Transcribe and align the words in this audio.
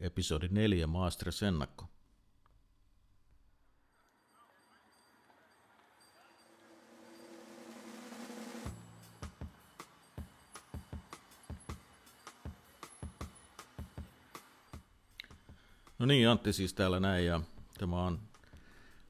episodi 0.00 0.48
4 0.50 0.86
Masters 0.86 1.42
ennakko. 1.42 1.88
No 15.98 16.06
niin, 16.06 16.28
Antti 16.28 16.52
siis 16.52 16.74
täällä 16.74 17.00
näin 17.00 17.26
ja 17.26 17.40
tämä 17.78 18.04
on 18.04 18.20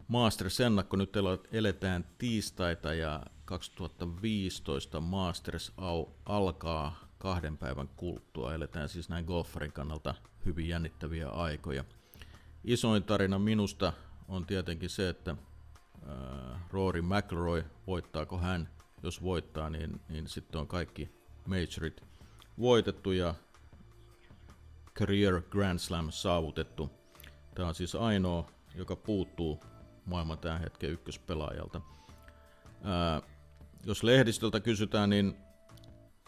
Masters 0.09 0.61
ennakko. 0.61 0.97
Nyt 0.97 1.13
eletään 1.53 2.05
tiistaita 2.19 2.95
ja 2.95 3.23
2015 3.45 5.01
Masters 5.01 5.73
alkaa 6.27 7.08
kahden 7.19 7.59
päivän 7.59 7.89
kuluttua. 7.97 8.55
Eletään 8.55 8.89
siis 8.89 9.09
näin 9.09 9.25
golfarin 9.25 9.73
kannalta 9.73 10.15
hyvin 10.45 10.69
jännittäviä 10.69 11.29
aikoja. 11.29 11.85
Isoin 12.65 13.03
tarina 13.03 13.39
minusta 13.39 13.93
on 14.29 14.47
tietenkin 14.47 14.91
se, 14.91 15.09
että 15.09 15.31
äh, 15.31 16.61
Rory 16.71 17.03
McIlroy, 17.03 17.65
voittaako 17.87 18.39
hän, 18.39 18.69
jos 19.03 19.23
voittaa, 19.23 19.71
niin, 19.71 20.01
niin 20.09 20.29
sitten 20.29 20.61
on 20.61 20.67
kaikki 20.67 21.11
majorit 21.47 22.03
voitettu 22.59 23.13
ja 23.13 23.35
Career 24.95 25.43
Grand 25.51 25.79
Slam 25.79 26.11
saavutettu. 26.11 26.91
Tämä 27.55 27.69
on 27.69 27.75
siis 27.75 27.95
ainoa, 27.95 28.51
joka 28.75 28.97
puuttuu 28.97 29.61
maailman 30.05 30.39
tämän 30.39 30.61
hetken 30.61 30.91
ykköspelaajalta. 30.91 31.81
Ää, 32.83 33.23
jos 33.85 34.03
lehdistöltä 34.03 34.61
kysytään, 34.61 35.11
niin 35.11 35.37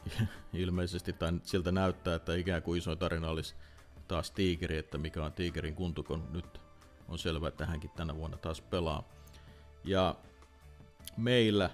ilmeisesti 0.53 1.13
tai 1.13 1.33
siltä 1.43 1.73
näyttää, 1.73 2.15
että 2.15 2.35
ikään 2.35 2.63
kuin 2.63 2.79
iso 2.79 2.97
tarina 2.97 3.29
olisi 3.29 3.55
taas 4.09 4.31
Tiikeri, 4.31 4.79
että 4.79 4.99
mikä 4.99 5.25
on 5.25 5.33
Tiikerin 5.33 5.75
kunto, 5.75 6.03
kun 6.03 6.29
nyt 6.33 6.61
on 7.09 7.19
selvää, 7.19 7.49
että 7.49 7.67
hänkin 7.67 7.91
tänä 7.91 8.17
vuonna 8.17 8.37
taas 8.37 8.61
pelaa. 8.61 9.09
Ja 9.85 10.15
meillä 11.17 11.71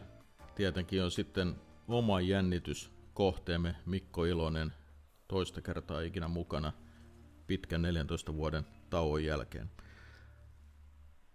tietenkin 0.54 1.04
on 1.04 1.10
sitten 1.10 1.54
oma 1.88 2.20
jännityskohteemme 2.20 3.76
Mikko 3.86 4.24
Ilonen 4.24 4.72
toista 5.28 5.60
kertaa 5.60 6.00
ikinä 6.00 6.28
mukana 6.28 6.72
pitkän 7.46 7.82
14 7.82 8.34
vuoden 8.34 8.66
tauon 8.90 9.24
jälkeen. 9.24 9.70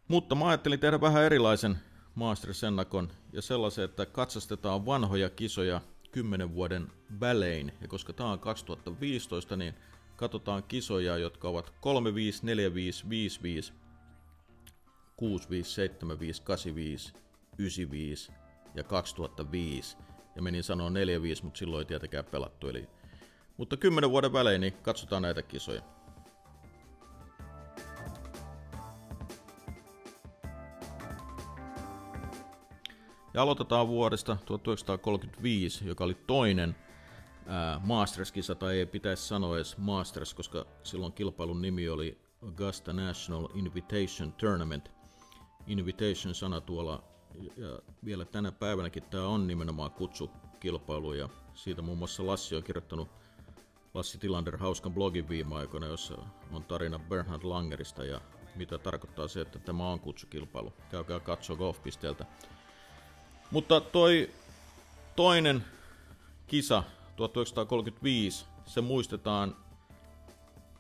Mutta 0.08 0.36
mä 0.36 0.48
ajattelin 0.48 0.80
tehdä 0.80 1.02
vähän 1.02 1.24
erilaisen 1.24 1.80
Masters-ennakon 2.16 3.12
ja 3.34 3.42
sellaisen, 3.42 3.86
että 3.86 4.06
katsastetaan 4.06 4.86
vanhoja 4.86 5.30
kisoja 5.30 5.82
10 6.12 6.56
vuoden 6.56 6.92
välein. 7.20 7.72
Ja 7.82 7.88
koska 7.88 8.14
tämä 8.14 8.32
on 8.32 8.40
2015, 8.40 9.58
niin 9.58 9.74
katsotaan 10.16 10.64
kisoja, 10.64 11.18
jotka 11.18 11.48
ovat 11.48 11.74
35, 11.82 12.46
45, 12.46 13.10
55, 13.10 13.74
65, 15.16 15.72
75, 15.72 16.42
85, 16.42 17.14
95 17.58 18.32
ja 18.76 18.84
2005. 18.84 19.98
Ja 20.36 20.42
menin 20.42 20.64
sanoa 20.64 20.90
45, 20.90 21.44
mutta 21.44 21.58
silloin 21.58 21.82
ei 21.82 21.86
tietenkään 21.86 22.26
pelattu. 22.26 22.68
Eli... 22.68 22.90
Mutta 23.58 23.78
10 23.78 24.10
vuoden 24.10 24.34
välein 24.34 24.62
niin 24.62 24.74
katsotaan 24.74 25.22
näitä 25.22 25.42
kisoja. 25.42 25.82
Ja 33.34 33.42
aloitetaan 33.42 33.88
vuodesta 33.88 34.38
1935, 34.46 35.88
joka 35.88 36.04
oli 36.04 36.18
toinen 36.28 36.76
Masters-kisa, 37.80 38.56
tai 38.56 38.78
ei 38.78 38.86
pitäisi 38.86 39.28
sanoa 39.28 39.56
edes 39.56 39.78
Masters, 39.78 40.34
koska 40.34 40.66
silloin 40.84 41.14
kilpailun 41.14 41.62
nimi 41.62 41.90
oli 41.90 42.22
Augusta 42.44 42.94
National 42.94 43.48
Invitation 43.56 44.34
Tournament. 44.34 44.92
Invitation-sana 45.68 46.62
tuolla, 46.62 47.04
ja 47.58 47.80
vielä 48.06 48.26
tänä 48.26 48.52
päivänäkin 48.52 49.04
tämä 49.04 49.28
on 49.28 49.48
nimenomaan 49.48 49.92
kutsukilpailu, 49.92 51.14
ja 51.14 51.30
siitä 51.54 51.82
muun 51.82 51.98
muassa 51.98 52.26
Lassi 52.28 52.56
on 52.56 52.64
kirjoittanut 52.64 53.10
Lassi 53.94 54.18
Tilander 54.18 54.58
hauskan 54.58 54.94
blogin 54.94 55.30
viime 55.30 55.56
aikoina, 55.56 55.88
jossa 55.88 56.18
on 56.52 56.64
tarina 56.64 57.00
Bernhard 57.00 57.44
Langerista 57.44 58.06
ja 58.06 58.22
mitä 58.56 58.78
tarkoittaa 58.78 59.28
se, 59.28 59.42
että 59.42 59.60
tämä 59.60 59.90
on 59.90 60.00
kutsukilpailu. 60.00 60.74
Käykää 60.92 61.20
katsoa 61.20 61.56
golfpisteeltä. 61.56 62.26
Mutta 63.52 63.82
toi 63.82 64.30
toinen 65.16 65.66
kisa 66.48 66.84
1935, 67.16 68.46
se 68.66 68.82
muistetaan 68.82 69.56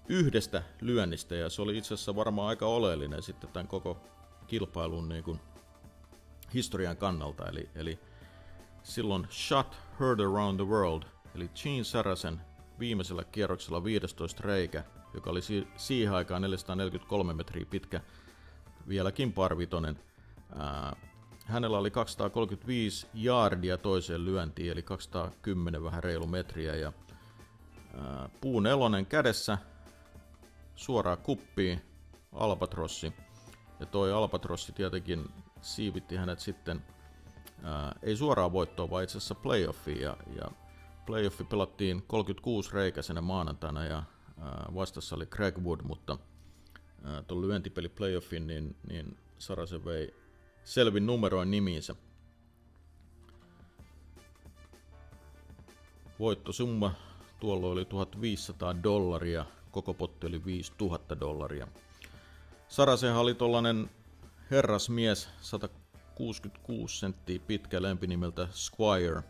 yhdestä 0.09 0.64
lyönnistä 0.81 1.36
ja 1.36 1.50
se 1.50 1.62
oli 1.62 1.78
itse 1.78 1.94
asiassa 1.94 2.16
varmaan 2.16 2.48
aika 2.48 2.66
oleellinen 2.66 3.24
sitten 3.24 3.50
tämän 3.54 3.68
koko 3.68 3.98
kilpailun 4.48 5.10
niin 5.10 5.24
kuin 5.24 5.40
historian 6.54 6.98
kannalta. 6.98 7.50
Eli, 7.50 7.70
eli 7.76 8.00
silloin 8.84 9.28
Shot 9.31 9.78
Heard 10.00 10.20
Around 10.20 10.60
the 10.60 10.68
World, 10.68 11.04
eli 11.36 11.50
Gene 11.64 11.84
Sarasen 11.84 12.42
viimeisellä 12.80 13.24
kierroksella 13.24 13.84
15 13.84 14.44
reikä, 14.44 14.84
joka 15.14 15.30
oli 15.30 15.42
si- 15.42 15.68
siihen 15.78 16.14
aikaan 16.14 16.42
443 16.42 17.34
metriä 17.34 17.66
pitkä, 17.70 18.02
vieläkin 18.88 19.34
parvitonen. 19.34 20.00
Ää, 20.56 20.96
hänellä 21.51 21.78
oli 21.78 21.91
235 21.91 23.07
jaardia 23.13 23.78
toiseen 23.78 24.25
lyöntiin, 24.25 24.72
eli 24.72 24.84
210 24.84 25.84
vähän 25.84 26.03
reilu 26.03 26.28
metriä. 26.28 26.75
Ja 26.75 26.94
ää, 27.97 28.29
puu 28.41 28.59
nelonen 28.59 29.06
kädessä, 29.06 29.57
suoraan 30.75 31.17
kuppiin, 31.17 31.81
albatrossi. 32.31 33.13
Ja 33.79 33.85
toi 33.85 34.12
albatrossi 34.12 34.72
tietenkin 34.72 35.29
siivitti 35.62 36.16
hänet 36.16 36.39
sitten, 36.39 36.81
ää, 37.63 37.95
ei 38.03 38.16
suoraan 38.16 38.53
voittoon, 38.53 38.89
vaan 38.89 39.03
itse 39.03 39.18
asiassa 39.18 39.35
playoffiin. 39.35 40.01
Ja, 40.01 40.18
ja 40.35 40.51
playoffi 41.06 41.44
pelattiin 41.44 42.03
36 42.07 42.73
reikäisenä 42.73 43.22
maanantaina 43.22 43.85
ja 43.85 44.03
ää, 44.41 44.66
vastassa 44.75 45.16
oli 45.16 45.25
Craig 45.25 45.57
Wood, 45.57 45.79
mutta 45.83 46.18
tuon 47.28 47.41
lyöntipeli 47.41 47.89
playoffin, 47.89 48.47
niin, 48.47 48.75
niin 48.89 49.18
Sarasen 49.38 49.85
vei 49.85 50.13
selvin 50.64 51.06
numeroin 51.06 51.52
nimiinsä. 51.52 51.96
Voittosumma 56.20 56.94
tuolla 57.40 57.68
oli 57.68 57.86
1500 57.86 58.84
dollaria, 58.84 59.46
koko 59.72 59.94
potti 59.94 60.28
oli 60.28 60.46
5000 60.46 61.20
dollaria. 61.20 61.68
Sarasenhan 62.68 63.22
oli 63.22 63.34
tollanen 63.34 63.90
herrasmies, 64.52 65.30
166 65.42 67.00
senttiä 67.00 67.40
pitkä 67.48 67.82
lempinimeltä 67.82 68.48
Squire. 68.52 69.24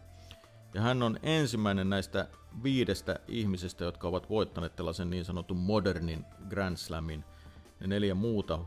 Ja 0.74 0.82
hän 0.82 1.04
on 1.04 1.20
ensimmäinen 1.24 1.90
näistä 1.90 2.28
viidestä 2.64 3.20
ihmisestä, 3.28 3.84
jotka 3.84 4.08
ovat 4.08 4.30
voittaneet 4.30 4.76
tällaisen 4.76 5.10
niin 5.10 5.26
sanotun 5.26 5.58
modernin 5.58 6.26
Grand 6.50 6.78
Slamin. 6.78 7.24
Ja 7.82 7.88
neljä 7.88 8.16
muuta 8.16 8.60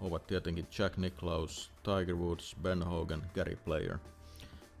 ovat 0.00 0.26
tietenkin 0.26 0.66
Jack 0.78 0.96
Nicklaus, 0.96 1.70
Tiger 1.82 2.16
Woods, 2.16 2.56
Ben 2.62 2.82
Hogan, 2.82 3.22
Gary 3.34 3.56
Player. 3.56 3.98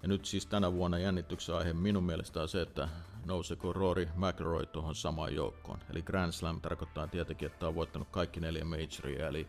Ja 0.02 0.08
nyt 0.08 0.24
siis 0.24 0.46
tänä 0.46 0.72
vuonna 0.72 0.98
jännityksen 0.98 1.54
aihe 1.54 1.72
minun 1.72 2.04
mielestä 2.04 2.42
on 2.42 2.48
se, 2.48 2.62
että 2.62 2.88
nouseeko 3.26 3.72
Rory 3.72 4.08
McIlroy 4.16 4.66
tuohon 4.66 4.94
samaan 4.94 5.34
joukkoon. 5.34 5.78
Eli 5.90 6.02
Grand 6.02 6.32
Slam 6.32 6.60
tarkoittaa 6.60 7.06
tietenkin, 7.06 7.46
että 7.46 7.68
on 7.68 7.74
voittanut 7.74 8.08
kaikki 8.10 8.40
neljä 8.40 8.64
majoria, 8.64 9.28
eli 9.28 9.46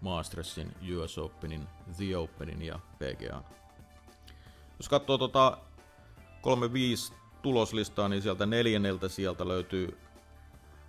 Mastersin, 0.00 0.72
US 0.96 1.18
Openin, 1.18 1.66
The 1.96 2.16
Openin 2.16 2.62
ja 2.62 2.78
PGA. 2.98 3.42
Jos 4.78 4.88
katsoo 4.88 5.18
tota 5.18 5.58
3-5 7.10 7.14
tuloslistaa, 7.42 8.08
niin 8.08 8.22
sieltä 8.22 8.46
neljänneltä 8.46 9.08
sieltä 9.08 9.48
löytyy 9.48 9.98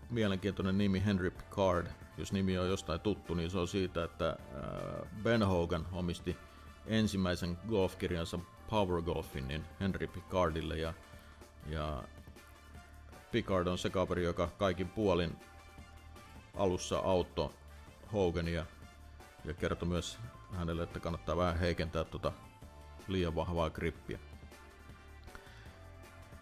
mielenkiintoinen 0.09 0.77
nimi 0.77 1.05
Henry 1.05 1.31
Picard, 1.31 1.87
jos 2.17 2.33
nimi 2.33 2.57
on 2.57 2.69
jostain 2.69 2.99
tuttu, 2.99 3.33
niin 3.33 3.51
se 3.51 3.57
on 3.57 3.67
siitä, 3.67 4.03
että 4.03 4.29
äh, 4.29 5.23
Ben 5.23 5.43
Hogan 5.43 5.87
omisti 5.91 6.37
ensimmäisen 6.85 7.57
golfkirjansa 7.69 8.39
Power 8.69 9.01
Golfin 9.01 9.47
niin 9.47 9.65
Henry 9.79 10.07
Picardille 10.07 10.77
ja, 10.77 10.93
ja 11.67 12.03
Picard 13.31 13.67
on 13.67 13.77
se 13.77 13.89
kaveri, 13.89 14.23
joka 14.23 14.47
kaikin 14.47 14.89
puolin 14.89 15.37
alussa 16.57 16.99
auttoi 16.99 17.49
Hogania 18.13 18.65
ja 19.45 19.53
kertoi 19.53 19.87
myös 19.87 20.19
hänelle, 20.51 20.83
että 20.83 20.99
kannattaa 20.99 21.37
vähän 21.37 21.59
heikentää 21.59 22.03
tuota 22.03 22.31
liian 23.07 23.35
vahvaa 23.35 23.69
grippiä. 23.69 24.19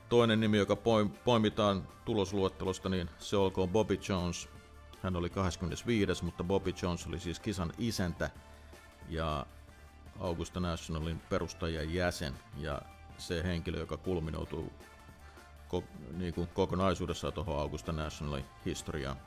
Toinen 0.10 0.40
nimi, 0.40 0.58
joka 0.58 0.76
poimitaan 1.26 1.88
tulosluettelosta, 2.06 2.90
niin 2.90 3.10
se 3.18 3.38
olkoon 3.38 3.70
Bobby 3.70 4.00
Jones– 4.10 4.50
hän 5.04 5.16
oli 5.16 5.30
25. 5.30 6.26
mutta 6.26 6.44
Bobby 6.44 6.74
Jones 6.82 7.08
oli 7.08 7.20
siis 7.20 7.40
kisan 7.40 7.72
isäntä 7.78 8.30
ja 9.10 9.46
Augusta 10.20 10.60
Nationalin 10.60 11.20
perustajan 11.20 11.94
jäsen 11.94 12.34
ja 12.58 12.82
se 13.18 13.44
henkilö, 13.44 13.80
joka 13.80 13.98
kulminoutuu 13.98 14.74
ko- 15.74 16.14
niin 16.14 16.34
kuin 16.34 16.48
kokonaisuudessaan 16.48 17.34
tuohon 17.34 17.60
Augusta 17.60 17.92
Nationalin 17.92 18.46
historiaan. 18.66 19.18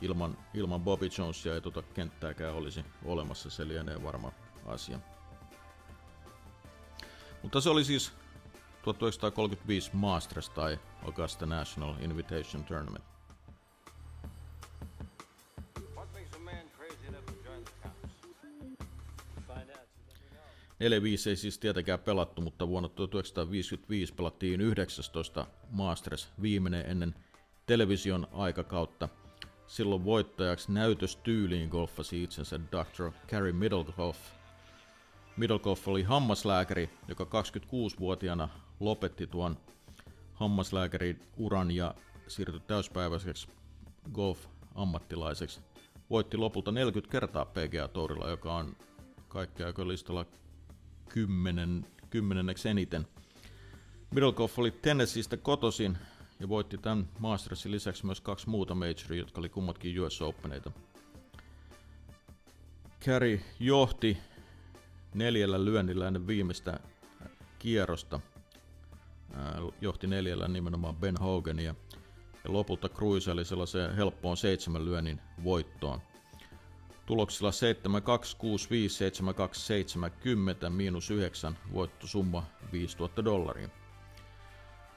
ilman, 0.00 0.38
ilman 0.54 0.80
Bobby 0.80 1.08
Jonesia 1.18 1.54
ei 1.54 1.60
tuota 1.60 1.82
kenttääkään 1.82 2.54
olisi 2.54 2.84
olemassa, 3.04 3.50
se 3.50 3.68
lienee 3.68 4.02
varma 4.02 4.32
asia. 4.66 4.98
Mutta 7.42 7.60
se 7.60 7.70
oli 7.70 7.84
siis 7.84 8.12
1935 8.82 9.90
Masters 9.92 10.50
tai 10.50 10.78
Augusta 11.04 11.46
National 11.46 11.94
Invitation 12.00 12.64
Tournament. 12.64 13.17
Neljä 20.78 21.00
ei 21.30 21.36
siis 21.36 21.58
tietenkään 21.58 21.98
pelattu, 21.98 22.42
mutta 22.42 22.68
vuonna 22.68 22.88
1955 22.88 24.14
pelattiin 24.14 24.60
19 24.60 25.46
Masters, 25.70 26.28
viimeinen 26.42 26.86
ennen 26.86 27.14
television 27.66 28.28
aikakautta. 28.32 29.08
Silloin 29.66 30.04
voittajaksi 30.04 30.72
näytöstyyliin 30.72 31.68
golfasi 31.68 32.22
itsensä 32.22 32.60
Dr. 32.60 33.12
Carrie 33.28 33.52
Middlecoff. 33.52 34.18
Middlecoff 35.36 35.88
oli 35.88 36.02
hammaslääkäri, 36.02 36.90
joka 37.08 37.24
26-vuotiaana 37.24 38.48
lopetti 38.80 39.26
tuon 39.26 39.56
hammaslääkärin 40.34 41.20
uran 41.36 41.70
ja 41.70 41.94
siirtyi 42.28 42.60
täyspäiväiseksi 42.60 43.48
golf-ammattilaiseksi. 44.12 45.60
Voitti 46.10 46.36
lopulta 46.36 46.72
40 46.72 47.12
kertaa 47.12 47.44
PGA-tourilla, 47.44 48.30
joka 48.30 48.54
on 48.54 48.76
kaikkea 49.28 49.72
listalla 49.86 50.26
kymmenen, 51.08 51.86
kymmenenneksi 52.10 52.68
eniten. 52.68 53.06
Middlecoff 54.10 54.58
oli 54.58 54.70
Tennesseeistä 54.70 55.36
kotoisin 55.36 55.98
ja 56.40 56.48
voitti 56.48 56.78
tämän 56.78 57.08
Mastersin 57.18 57.72
lisäksi 57.72 58.06
myös 58.06 58.20
kaksi 58.20 58.48
muuta 58.48 58.74
majoria, 58.74 59.18
jotka 59.18 59.40
oli 59.40 59.48
kummatkin 59.48 60.00
US 60.00 60.22
Openeita. 60.22 60.72
Carey 63.04 63.40
johti 63.60 64.18
neljällä 65.14 65.64
lyönnillä 65.64 66.06
ennen 66.06 66.26
viimeistä 66.26 66.80
kierrosta. 67.58 68.20
johti 69.80 70.06
neljällä 70.06 70.48
nimenomaan 70.48 70.96
Ben 70.96 71.16
Hogania 71.16 71.74
ja 72.44 72.52
lopulta 72.52 72.88
cruisaili 72.88 73.44
sellaiseen 73.44 73.96
helppoon 73.96 74.36
seitsemän 74.36 74.84
lyönnin 74.84 75.20
voittoon. 75.44 76.00
Tuloksilla 77.08 77.52
7, 77.52 78.02
2, 78.02 78.36
6, 78.36 78.70
5, 78.70 78.96
7, 78.96 79.34
2, 79.34 79.66
70, 79.66 80.70
miinus 80.70 81.10
9, 81.10 81.58
voittosumma 81.72 82.44
5000 82.72 83.24
dollaria. 83.24 83.68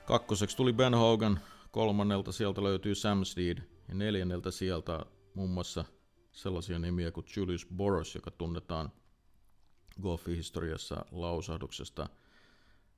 Kakkoseksi 0.05 0.57
tuli 0.57 0.73
Ben 0.73 0.93
Hogan, 0.93 1.39
kolmannelta 1.71 2.31
sieltä 2.31 2.63
löytyy 2.63 2.95
Sam 2.95 3.25
Steed 3.25 3.57
ja 3.87 3.95
neljänneltä 3.95 4.51
sieltä 4.51 5.05
muun 5.33 5.49
muassa 5.49 5.85
sellaisia 6.31 6.79
nimiä 6.79 7.11
kuin 7.11 7.25
Julius 7.35 7.67
Boros, 7.75 8.15
joka 8.15 8.31
tunnetaan 8.31 8.91
golfihistoriassa 10.01 11.05
lausahduksesta 11.11 12.09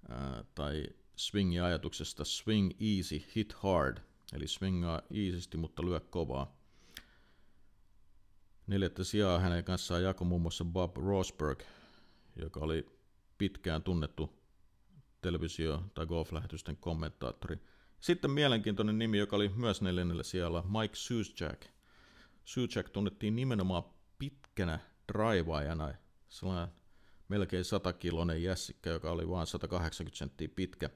ää, 0.10 0.44
tai 0.56 0.84
swingi-ajatuksesta 1.16 2.26
swing 2.26 2.72
easy, 2.82 3.24
hit 3.36 3.54
hard, 3.54 3.98
eli 4.34 4.48
swingaa 4.48 5.02
easysti, 5.12 5.58
mutta 5.58 5.86
lyö 5.86 6.00
kovaa. 6.00 6.63
Neljättä 8.68 9.04
sijaa 9.04 9.40
hänen 9.40 9.64
kanssaan 9.64 10.04
jako 10.04 10.26
muun 10.26 10.42
muassa 10.42 10.66
Bob 10.66 10.98
Rosberg, 10.98 11.62
joka 12.36 12.60
oli 12.60 12.86
pitkään 13.38 13.84
tunnettu 13.84 14.44
televisio- 15.22 15.84
tai 15.94 16.06
golf-lähetysten 16.06 16.78
kommentaattori. 16.78 17.58
Sitten 18.00 18.32
mielenkiintoinen 18.32 19.00
nimi, 19.00 19.18
joka 19.18 19.36
oli 19.36 19.50
myös 19.50 19.82
neljännellä 19.82 20.24
sijalla, 20.24 20.64
Mike 20.82 20.96
Susjak. 20.96 21.66
Susjak 22.46 22.90
tunnettiin 22.90 23.36
nimenomaan 23.36 23.84
pitkänä 24.20 24.80
draivaajana, 25.08 25.94
sellainen 26.30 26.76
melkein 27.28 27.66
100-kiloinen 27.66 28.44
jässikkä, 28.44 28.90
joka 28.90 29.12
oli 29.12 29.30
vain 29.30 29.48
180 29.48 30.18
senttiä 30.18 30.48
pitkä. 30.56 30.90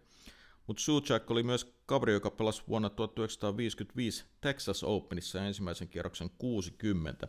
Mutta 0.67 0.83
Susjak 0.83 1.31
oli 1.31 1.43
myös 1.43 1.75
kaveri, 1.85 2.13
joka 2.13 2.31
pelasi 2.31 2.63
vuonna 2.67 2.89
1955 2.89 4.25
Texas 4.41 4.83
Openissa 4.83 5.43
ensimmäisen 5.43 5.87
kierroksen 5.87 6.29
60 6.29 7.27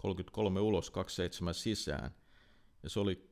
33 0.00 0.60
ulos, 0.60 0.90
27 0.90 1.54
sisään. 1.54 2.10
Ja 2.82 2.90
se 2.90 3.00
oli 3.00 3.30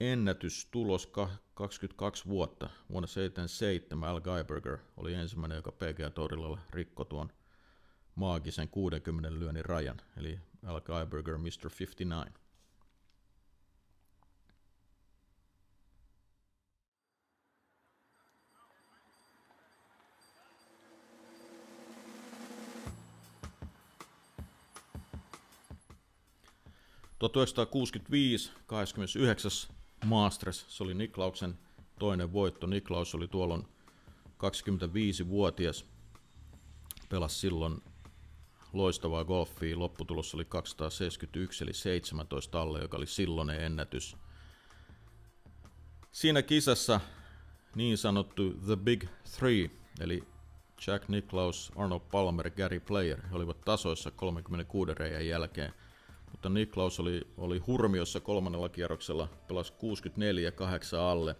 ennätystulos 0.00 1.12
22 1.54 2.24
vuotta. 2.26 2.70
Vuonna 2.90 3.06
77 3.06 4.08
Al 4.08 4.20
Geiberger 4.20 4.78
oli 4.96 5.14
ensimmäinen, 5.14 5.56
joka 5.56 5.72
PGA-torilla 5.72 6.58
rikkoi 6.70 7.06
tuon 7.06 7.32
maagisen 8.14 8.68
60 8.68 9.38
lyönnin 9.38 9.64
rajan, 9.64 10.00
eli 10.16 10.40
Al 10.66 10.80
Geiberger 10.80 11.38
Mr. 11.38 11.70
59. 11.78 12.43
1965, 27.28 28.52
29. 28.66 29.50
Masters, 30.04 30.64
se 30.68 30.84
oli 30.84 30.94
Niklauksen 30.94 31.58
toinen 31.98 32.32
voitto. 32.32 32.66
Niklaus 32.66 33.14
oli 33.14 33.28
tuolloin 33.28 33.64
25-vuotias, 34.28 35.84
pelasi 37.08 37.38
silloin 37.38 37.82
loistavaa 38.72 39.24
golfia. 39.24 39.78
Lopputulos 39.78 40.34
oli 40.34 40.44
271 40.44 41.64
eli 41.64 41.72
17 41.72 42.60
alle, 42.60 42.80
joka 42.80 42.96
oli 42.96 43.06
silloinen 43.06 43.60
ennätys. 43.60 44.16
Siinä 46.12 46.42
kisassa 46.42 47.00
niin 47.74 47.98
sanottu 47.98 48.52
The 48.52 48.76
Big 48.76 49.04
Three, 49.38 49.70
eli 50.00 50.24
Jack 50.86 51.08
Nicklaus, 51.08 51.72
Arnold 51.76 52.02
Palmer, 52.10 52.50
Gary 52.50 52.80
Player, 52.80 53.26
he 53.26 53.36
olivat 53.36 53.60
tasoissa 53.60 54.10
36 54.10 54.94
reijän 54.94 55.26
jälkeen– 55.26 55.72
mutta 56.44 56.58
Niklaus 56.58 57.00
oli, 57.00 57.26
oli 57.36 57.58
hurmiossa 57.58 58.20
kolmannella 58.20 58.68
kierroksella, 58.68 59.28
pelasi 59.48 59.72
64 59.72 60.52
8 60.52 61.00
alle, 61.00 61.36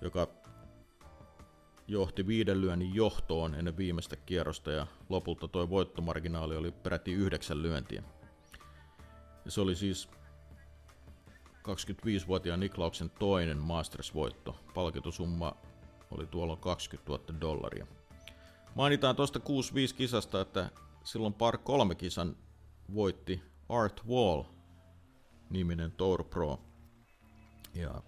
joka 0.00 0.28
johti 1.88 2.26
viiden 2.26 2.60
lyönnin 2.60 2.94
johtoon 2.94 3.54
ennen 3.54 3.76
viimeistä 3.76 4.16
kierrosta 4.16 4.70
ja 4.70 4.86
lopulta 5.08 5.48
tuo 5.48 5.70
voittomarginaali 5.70 6.56
oli 6.56 6.72
peräti 6.72 7.12
yhdeksän 7.12 7.62
lyöntiä. 7.62 8.02
Ja 9.44 9.50
se 9.50 9.60
oli 9.60 9.76
siis 9.76 10.08
25-vuotiaan 11.68 12.60
Niklauksen 12.60 13.10
toinen 13.10 13.58
Masters-voitto. 13.58 14.54
Palkitosumma 14.74 15.56
oli 16.10 16.26
tuolla 16.26 16.56
20 16.56 17.12
000 17.12 17.40
dollaria. 17.40 17.86
Mainitaan 18.74 19.16
tuosta 19.16 19.38
6-5 19.38 19.42
kisasta, 19.96 20.40
että 20.40 20.70
silloin 21.04 21.34
par 21.34 21.58
kolme 21.58 21.94
kisan 21.94 22.36
voitti 22.94 23.55
Art 23.68 24.06
Wall 24.08 24.42
niminen 25.50 25.92
Tour 25.92 26.24
Pro. 26.24 26.60
Ja 27.74 28.02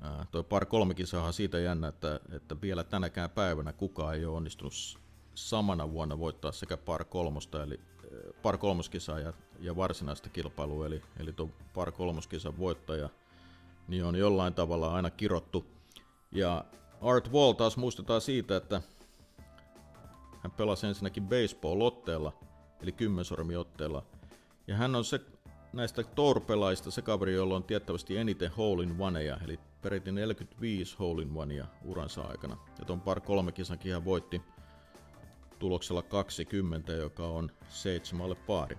ää, 0.00 0.26
toi 0.30 0.44
par 0.44 0.66
kolmekin 0.66 1.06
saa 1.06 1.32
siitä 1.32 1.58
jännä, 1.58 1.88
että, 1.88 2.20
että 2.32 2.60
vielä 2.60 2.84
tänäkään 2.84 3.30
päivänä 3.30 3.72
kukaan 3.72 4.14
ei 4.14 4.24
ole 4.24 4.36
onnistunut 4.36 4.72
samana 5.34 5.92
vuonna 5.92 6.18
voittaa 6.18 6.52
sekä 6.52 6.76
par 6.76 7.04
kolmosta, 7.04 7.62
eli 7.62 7.80
par 8.42 8.58
kolmoskisaa 8.58 9.18
ja, 9.18 9.32
ja 9.60 9.76
varsinaista 9.76 10.28
kilpailua, 10.28 10.86
eli, 10.86 11.02
eli 11.18 11.32
tuo 11.32 11.50
par 11.74 11.92
kolmoskisan 11.92 12.58
voittaja, 12.58 13.08
niin 13.88 14.04
on 14.04 14.16
jollain 14.16 14.54
tavalla 14.54 14.94
aina 14.94 15.10
kirottu. 15.10 15.66
Ja 16.32 16.64
Art 17.00 17.32
Wall 17.32 17.52
taas 17.52 17.76
muistetaan 17.76 18.20
siitä, 18.20 18.56
että 18.56 18.82
hän 20.42 20.52
pelasi 20.52 20.86
ensinnäkin 20.86 21.28
baseball-otteella, 21.28 22.32
eli 22.82 22.92
kymmensormiotteella, 22.92 24.02
ja 24.66 24.76
hän 24.76 24.94
on 24.94 25.04
se 25.04 25.20
näistä 25.72 26.02
torpelaista 26.02 26.90
se 26.90 27.02
kaveri, 27.02 27.34
jolla 27.34 27.56
on 27.56 27.64
tiettävästi 27.64 28.16
eniten 28.16 28.50
hole 28.50 28.82
in 28.82 28.96
oneja, 28.98 29.38
eli 29.44 29.60
peräti 29.82 30.12
45 30.12 30.96
hole 30.98 31.26
onea 31.34 31.66
uransa 31.84 32.22
aikana. 32.22 32.56
Ja 32.78 32.84
ton 32.84 33.00
par 33.00 33.20
kolme 33.20 33.52
kisankin 33.52 33.92
hän 33.92 34.04
voitti 34.04 34.42
tuloksella 35.58 36.02
20, 36.02 36.92
joka 36.92 37.26
on 37.26 37.50
seitsemälle 37.68 38.34
paari. 38.34 38.76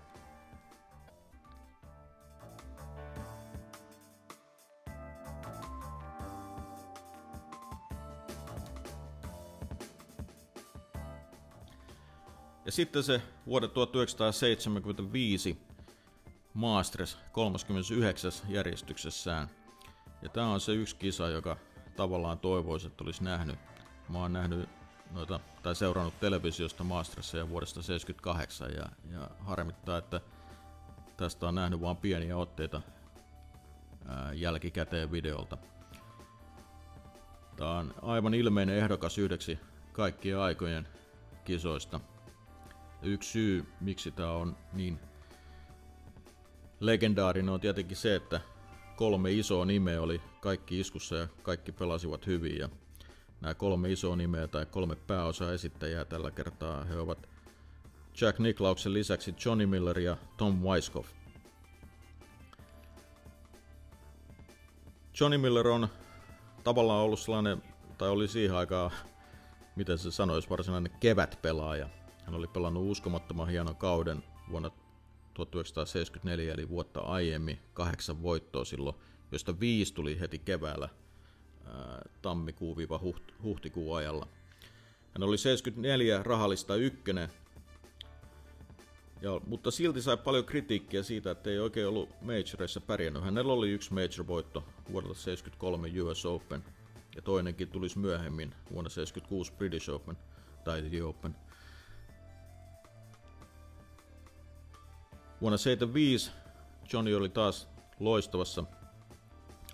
Ja 12.66 12.72
sitten 12.72 13.04
se 13.04 13.22
vuoden 13.46 13.70
1975 13.70 15.67
Masters 16.58 17.18
39. 17.32 18.32
järjestyksessään. 18.48 19.48
Ja 20.22 20.30
tämä 20.30 20.48
on 20.48 20.60
se 20.60 20.72
yksi 20.72 20.96
kisa, 20.96 21.30
joka 21.30 21.58
tavallaan 21.96 22.40
toivoisi, 22.40 22.88
että 22.88 23.04
olisi 23.04 23.24
nähnyt. 23.24 23.56
Mä 24.10 24.20
oon 24.20 24.34
nähnyt 24.34 24.70
noita, 25.12 25.40
tai 25.64 25.76
seurannut 25.76 26.20
televisiosta 26.20 26.84
Mastersia 26.84 27.50
vuodesta 27.50 27.82
78 27.82 28.72
ja, 28.74 28.86
ja 29.12 29.30
harmittaa, 29.40 29.98
että 29.98 30.22
tästä 31.18 31.48
on 31.48 31.56
nähnyt 31.56 31.82
vain 31.82 31.98
pieniä 31.98 32.38
otteita 32.38 32.82
ää, 34.08 34.34
jälkikäteen 34.34 35.12
videolta. 35.12 35.58
Tämä 37.56 37.78
on 37.78 37.94
aivan 38.02 38.34
ilmeinen 38.34 38.78
ehdokas 38.78 39.18
yhdeksi 39.18 39.60
kaikkien 39.92 40.40
aikojen 40.40 40.88
kisoista. 41.46 42.00
Yksi 43.02 43.32
syy, 43.32 43.66
miksi 43.82 44.12
tämä 44.12 44.32
on 44.32 44.58
niin 44.74 45.00
legendaarinen, 46.80 47.54
on 47.54 47.60
tietenkin 47.60 47.98
se, 47.98 48.16
että 48.16 48.42
kolme 48.96 49.32
isoa 49.32 49.66
nimeä 49.66 50.02
oli 50.02 50.22
kaikki 50.42 50.80
iskussa 50.80 51.16
ja 51.16 51.28
kaikki 51.44 51.72
pelasivat 51.72 52.28
hyvin. 52.28 52.58
Ja 52.58 52.70
nämä 53.42 53.54
kolme 53.54 53.92
isoa 53.92 54.16
nimeä 54.16 54.48
tai 54.48 54.66
kolme 54.66 54.96
pääosa 54.96 55.54
esittäjää 55.54 56.06
tällä 56.06 56.32
kertaa, 56.32 56.84
he 56.84 56.98
ovat 57.00 57.30
Jack 58.22 58.40
Nicklauksen 58.40 58.94
lisäksi 58.94 59.36
Johnny 59.46 59.66
Miller 59.66 60.00
ja 60.00 60.18
Tom 60.38 60.62
Weiskopf. 60.62 61.10
Johnny 65.20 65.38
Miller 65.38 65.68
on 65.68 65.88
tavallaan 66.64 67.04
ollut 67.04 67.20
sellainen, 67.20 67.64
tai 67.98 68.10
oli 68.10 68.28
siihen 68.28 68.56
aikaan, 68.56 68.92
miten 69.76 69.98
se 69.98 70.12
sanoisi, 70.12 70.50
varsinainen 70.50 70.92
kevätpelaaja. 71.00 71.90
Hän 72.26 72.36
oli 72.36 72.48
pelannut 72.48 72.92
uskomattoman 72.92 73.50
hienon 73.50 73.76
kauden 73.76 74.24
vuonna 74.52 74.72
1974, 75.46 76.54
eli 76.54 76.70
vuotta 76.70 77.00
aiemmin, 77.00 77.60
kahdeksan 77.74 78.22
voittoa 78.22 78.66
silloin, 78.66 78.96
josta 79.32 79.60
viisi 79.60 79.94
tuli 79.94 80.20
heti 80.20 80.40
keväällä 80.40 80.90
tammikuu-huhtikuun 82.22 83.98
ajalla. 83.98 84.28
Hän 85.14 85.24
oli 85.24 85.38
74 85.38 86.24
rahallista 86.24 86.76
ykkönen, 86.76 87.30
ja, 89.22 89.42
mutta 89.48 89.72
silti 89.72 90.02
sai 90.02 90.18
paljon 90.18 90.46
kritiikkiä 90.46 91.04
siitä, 91.04 91.32
että 91.32 91.50
ei 91.50 91.60
oikein 91.60 91.88
ollut 91.88 92.10
majoreissa 92.22 92.82
pärjännyt. 92.82 93.24
Hänellä 93.24 93.54
oli 93.54 93.72
yksi 93.72 93.94
major-voitto 93.94 94.64
vuodelta 94.92 95.16
73 95.16 96.02
US 96.02 96.26
Open, 96.26 96.64
ja 97.16 97.22
toinenkin 97.22 97.68
tulisi 97.68 98.00
myöhemmin 98.00 98.56
vuonna 98.72 98.90
76 98.90 99.54
British 99.58 99.90
Open 99.90 100.18
tai 100.64 100.82
The 100.82 101.04
Open. 101.04 101.36
Vuonna 105.42 105.58
75 105.58 106.32
Johnny 106.94 107.16
oli 107.16 107.30
taas 107.30 107.68
loistavassa 108.00 108.64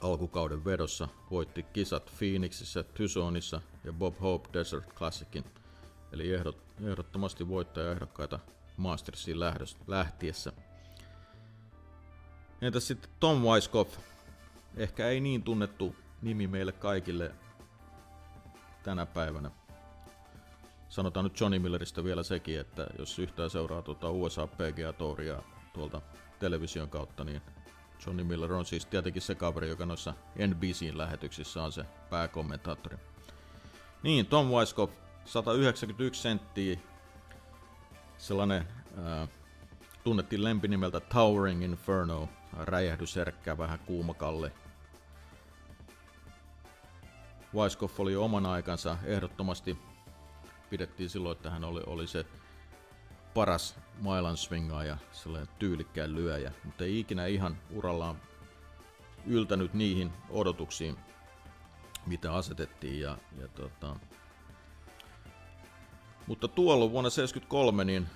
alkukauden 0.02 0.66
vedossa, 0.66 1.08
voitti 1.32 1.64
kisat 1.64 2.12
Phoenixissa, 2.18 2.84
Tucsonissa 2.84 3.62
ja 3.84 3.94
Bob 3.94 4.16
Hope 4.22 4.50
Desert 4.54 4.94
Classicin, 4.94 5.46
eli 6.12 6.34
ehdot, 6.34 6.58
ehdottomasti 6.84 7.48
voittajaehdokkaita 7.48 8.40
Mastersiin 8.78 9.38
lähtiessä. 9.88 10.54
Entäs 12.62 12.88
sitten 12.88 13.12
Tom 13.20 13.42
Weiskopf? 13.42 13.98
Ehkä 14.78 15.08
ei 15.08 15.20
niin 15.20 15.44
tunnettu 15.44 15.96
nimi 16.22 16.48
meille 16.48 16.72
kaikille 16.72 17.32
tänä 18.84 19.06
päivänä. 19.06 19.52
Sanotaan 20.94 21.24
nyt 21.24 21.40
Johnny 21.40 21.60
Milleristä 21.60 22.04
vielä 22.04 22.24
sekin, 22.24 22.60
että 22.60 22.88
jos 23.00 23.20
yhtään 23.20 23.50
seuraa 23.50 23.82
tuota 23.82 24.10
USA 24.10 24.48
PGA 24.48 24.94
Touria 24.94 25.44
tuolta 25.74 26.02
television 26.40 26.90
kautta, 26.90 27.24
niin 27.24 27.42
Johnny 28.06 28.24
Miller 28.24 28.54
on 28.54 28.66
siis 28.66 28.86
tietenkin 28.86 29.22
se 29.22 29.36
kaveri, 29.36 29.70
joka 29.70 29.86
noissa 29.86 30.14
NBCin 30.48 30.98
lähetyksissä 30.98 31.64
on 31.64 31.72
se 31.72 31.86
pääkommentaattori. 32.10 32.98
Niin, 34.04 34.26
Tom 34.26 34.48
Weiskopf, 34.48 34.94
191 35.26 36.22
senttiä, 36.22 36.80
sellainen 38.18 38.68
äh, 38.98 39.30
tunnettiin 40.04 40.44
lempinimeltä 40.44 41.00
Towering 41.00 41.64
Inferno, 41.64 42.30
räjähdyserkkä, 42.58 43.58
vähän 43.58 43.80
kuumakalle. 43.80 44.52
Weiskopf 47.56 48.00
oli 48.00 48.16
oman 48.16 48.46
aikansa 48.46 48.98
ehdottomasti, 49.04 49.93
pidettiin 50.74 51.10
silloin, 51.10 51.36
että 51.36 51.50
hän 51.50 51.64
oli, 51.64 51.82
oli 51.88 52.08
se 52.08 52.26
paras 53.34 53.76
mailan 54.02 54.38
swingaaja, 54.38 54.98
sellainen 55.12 55.54
tyylikkään 55.60 56.16
lyöjä, 56.16 56.52
mutta 56.64 56.84
ei 56.84 57.00
ikinä 57.00 57.26
ihan 57.26 57.58
urallaan 57.72 58.16
yltänyt 59.26 59.74
niihin 59.74 60.12
odotuksiin, 60.30 60.96
mitä 62.06 62.34
asetettiin. 62.34 63.00
Ja, 63.00 63.18
ja 63.42 63.48
tota... 63.48 63.96
Mutta 66.28 66.48
tuolla 66.48 66.92
vuonna 66.92 67.10
73 67.10 67.84
niin 67.84 68.08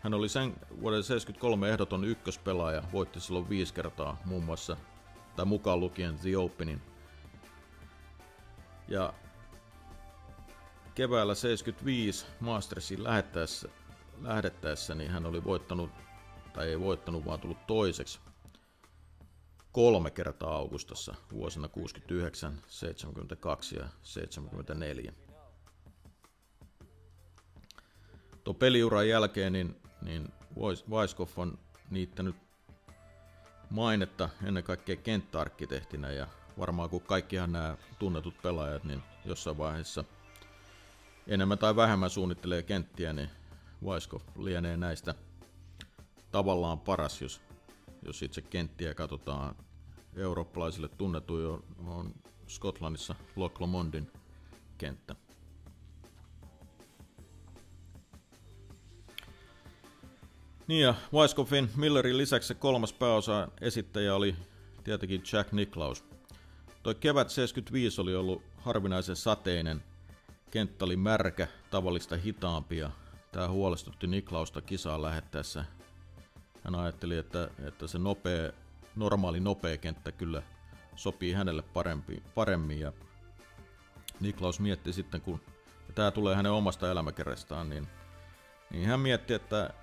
hän 0.00 0.14
oli 0.14 0.28
sen 0.28 0.56
vuoden 0.80 1.02
73 1.02 1.70
ehdoton 1.70 2.04
ykköspelaaja, 2.04 2.82
voitti 2.92 3.20
silloin 3.20 3.48
viisi 3.48 3.74
kertaa 3.74 4.16
muun 4.24 4.44
muassa, 4.44 4.76
tai 5.36 5.44
mukaan 5.44 5.80
lukien 5.80 6.18
The 6.18 6.36
Openin. 6.36 6.82
Ja 8.88 9.12
keväällä 11.00 11.34
75 11.34 12.26
Mastersin 12.40 13.04
lähettäessä 13.04 13.68
lähdettäessä, 14.22 14.94
niin 14.94 15.10
hän 15.10 15.26
oli 15.26 15.44
voittanut, 15.44 15.90
tai 16.52 16.68
ei 16.68 16.80
voittanut, 16.80 17.24
vaan 17.24 17.40
tullut 17.40 17.66
toiseksi 17.66 18.20
kolme 19.72 20.10
kertaa 20.10 20.54
Augustassa 20.54 21.14
vuosina 21.32 21.68
69, 21.68 22.62
72 22.66 23.76
ja 23.76 23.88
74. 24.02 25.12
Tuo 28.44 28.54
peliuran 28.54 29.08
jälkeen 29.08 29.52
niin, 29.52 29.76
niin 30.02 30.28
Weiskopf 30.90 31.38
on 31.38 31.58
niittänyt 31.90 32.36
mainetta 33.70 34.28
ennen 34.44 34.64
kaikkea 34.64 34.96
kenttäarkkitehtinä 34.96 36.10
ja 36.10 36.26
varmaan 36.58 36.90
kun 36.90 37.02
kaikkihan 37.02 37.52
nämä 37.52 37.76
tunnetut 37.98 38.34
pelaajat, 38.42 38.84
niin 38.84 39.02
jossain 39.24 39.58
vaiheessa 39.58 40.04
enemmän 41.30 41.58
tai 41.58 41.76
vähemmän 41.76 42.10
suunnittelee 42.10 42.62
kenttiä, 42.62 43.12
niin 43.12 43.30
Weiskopf 43.84 44.36
lienee 44.38 44.76
näistä 44.76 45.14
tavallaan 46.30 46.80
paras, 46.80 47.22
jos, 47.22 47.40
jos 48.02 48.22
itse 48.22 48.42
kenttiä 48.42 48.94
katsotaan. 48.94 49.54
Eurooppalaisille 50.16 50.88
tunnettu 50.88 51.34
on, 51.34 51.64
on 51.86 52.14
Skotlannissa 52.48 53.14
Loch 53.36 53.60
Lomondin 53.60 54.10
kenttä. 54.78 55.14
Niin 60.66 60.82
ja 60.82 60.94
Weiskopfin 61.12 61.70
Millerin 61.76 62.18
lisäksi 62.18 62.54
kolmas 62.54 62.92
pääosa 62.92 63.48
esittäjä 63.60 64.14
oli 64.14 64.36
tietenkin 64.84 65.22
Jack 65.32 65.52
Nicklaus. 65.52 66.04
Toi 66.82 66.94
kevät 66.94 67.30
75 67.30 68.00
oli 68.00 68.14
ollut 68.14 68.42
harvinaisen 68.56 69.16
sateinen, 69.16 69.82
kenttä 70.50 70.84
oli 70.84 70.96
märkä, 70.96 71.48
tavallista 71.70 72.16
hitaampi 72.16 72.78
ja 72.78 72.90
Tämä 73.32 73.48
huolestutti 73.48 74.06
Niklausta 74.06 74.60
kisaan 74.60 75.02
lähettäessä. 75.02 75.64
Hän 76.64 76.74
ajatteli, 76.74 77.18
että, 77.18 77.50
että 77.64 77.86
se 77.86 77.98
nopea, 77.98 78.52
normaali 78.96 79.40
nopea 79.40 79.76
kenttä 79.76 80.12
kyllä 80.12 80.42
sopii 80.96 81.32
hänelle 81.32 81.62
parempi, 81.62 82.22
paremmin. 82.34 82.80
Ja 82.80 82.92
Niklaus 84.20 84.60
mietti 84.60 84.92
sitten, 84.92 85.20
kun 85.20 85.40
ja 85.88 85.94
tämä 85.94 86.10
tulee 86.10 86.36
hänen 86.36 86.52
omasta 86.52 86.90
elämäkerrestaan, 86.90 87.68
niin, 87.68 87.88
niin 88.70 88.86
hän 88.86 89.00
mietti, 89.00 89.34
että 89.34 89.74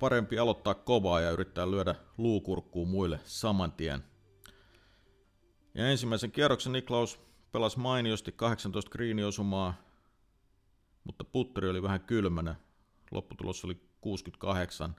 parempi 0.00 0.38
aloittaa 0.38 0.74
kovaa 0.74 1.20
ja 1.20 1.30
yrittää 1.30 1.70
lyödä 1.70 1.94
luukurkkuun 2.18 2.88
muille 2.88 3.20
saman 3.24 3.72
tien. 3.72 4.04
Ja 5.74 5.88
ensimmäisen 5.88 6.32
kierroksen 6.32 6.72
Niklaus 6.72 7.20
pelasi 7.52 7.78
mainiosti 7.78 8.32
18 8.32 8.90
kriiniosumaa, 8.90 9.74
mutta 11.04 11.24
putteri 11.24 11.68
oli 11.68 11.82
vähän 11.82 12.00
kylmänä. 12.00 12.54
Lopputulos 13.10 13.64
oli 13.64 13.80
68. 14.00 14.96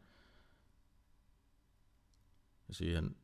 Ja 2.68 2.74
siihen 2.74 3.16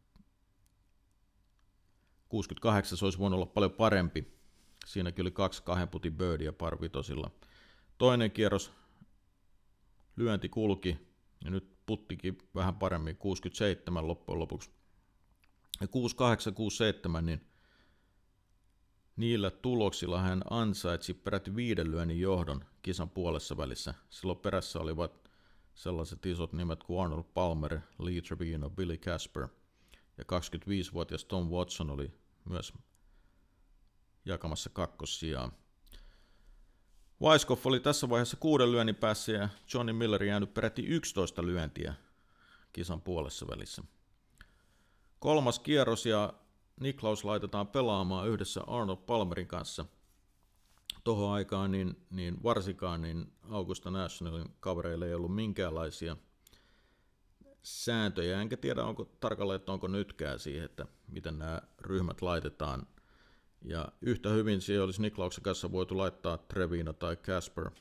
68 2.30 2.98
se 2.98 3.06
olisi 3.06 3.20
voinut 3.20 3.38
olla 3.38 3.46
paljon 3.46 3.72
parempi. 3.72 4.40
Siinäkin 4.86 5.24
oli 5.24 5.32
kaksi 5.32 5.64
kahden 5.64 5.88
putin 5.88 6.18
birdia 6.18 6.54
par 6.54 6.82
vitosilla. 6.82 7.32
Toinen 7.98 8.32
kierros 8.32 8.72
lyönti 10.16 10.50
kulki 10.50 10.98
ja 11.44 11.52
nyt 11.52 11.86
puttikin 11.86 12.38
vähän 12.56 12.76
paremmin 12.76 13.18
67 13.18 14.08
loppujen 14.08 14.40
lopuksi. 14.40 14.70
Ja 15.82 15.88
68, 15.88 16.54
67, 16.54 17.26
niin 17.26 17.49
Niillä 19.20 19.52
tuloksilla 19.52 20.22
hän 20.22 20.42
ansaitsi 20.50 21.14
peräti 21.14 21.56
viiden 21.56 21.92
lyönnin 21.92 22.20
johdon 22.20 22.66
kisan 22.82 23.10
puolessa 23.10 23.58
välissä. 23.58 23.94
Silloin 24.10 24.40
perässä 24.40 24.80
olivat 24.80 25.30
sellaiset 25.74 26.26
isot 26.26 26.54
nimet 26.54 26.84
kuin 26.84 27.04
Arnold 27.04 27.24
Palmer, 27.34 27.80
Lee 28.00 28.22
Trevino, 28.22 28.70
Billy 28.70 28.98
Casper 28.98 29.48
ja 30.18 30.24
25-vuotias 30.24 31.26
Tom 31.26 31.50
Watson 31.50 31.90
oli 31.90 32.12
myös 32.50 32.74
jakamassa 34.26 34.70
kakkossijaa. 34.70 35.52
Weiskopf 37.22 37.66
oli 37.66 37.80
tässä 37.80 38.10
vaiheessa 38.10 38.38
kuuden 38.38 38.72
lyönnin 38.72 38.96
päässä 38.96 39.32
ja 39.32 39.50
Johnny 39.74 39.94
Miller 39.94 40.24
jäänyt 40.24 40.54
peräti 40.54 40.86
11 40.86 41.46
lyöntiä 41.46 41.94
kisan 42.74 43.02
puolessa 43.02 43.48
välissä. 43.48 43.84
Kolmas 45.20 45.60
kierros 45.60 46.06
ja 46.06 46.34
Niklaus 46.80 47.24
laitetaan 47.26 47.68
pelaamaan 47.68 48.28
yhdessä 48.28 48.62
Arnold 48.68 48.98
Palmerin 48.98 49.48
kanssa. 49.48 49.86
Tuohon 51.04 51.34
aikaan 51.34 51.72
niin, 51.72 52.06
niin 52.10 52.44
varsinkaan 52.44 53.02
niin 53.02 53.34
Augusta 53.50 53.92
Nationalin 53.92 54.56
kavereille 54.60 55.08
ei 55.08 55.14
ollut 55.14 55.36
minkäänlaisia 55.36 56.18
sääntöjä, 57.64 58.42
enkä 58.42 58.58
tiedä 58.58 58.84
onko 58.84 59.06
tarkalleen, 59.20 59.56
että 59.56 59.72
onko 59.72 59.88
nytkään 59.88 60.40
siihen, 60.40 60.66
että 60.66 60.86
miten 61.08 61.40
nämä 61.40 61.62
ryhmät 61.80 62.22
laitetaan. 62.22 62.88
Ja 63.62 63.88
yhtä 64.02 64.30
hyvin 64.30 64.62
siihen 64.62 64.84
olisi 64.84 65.02
Niklauksen 65.02 65.44
kanssa 65.44 65.72
voitu 65.72 65.98
laittaa 65.98 66.38
Trevino 66.38 66.94
tai 66.94 67.16
Casper, 67.16 67.72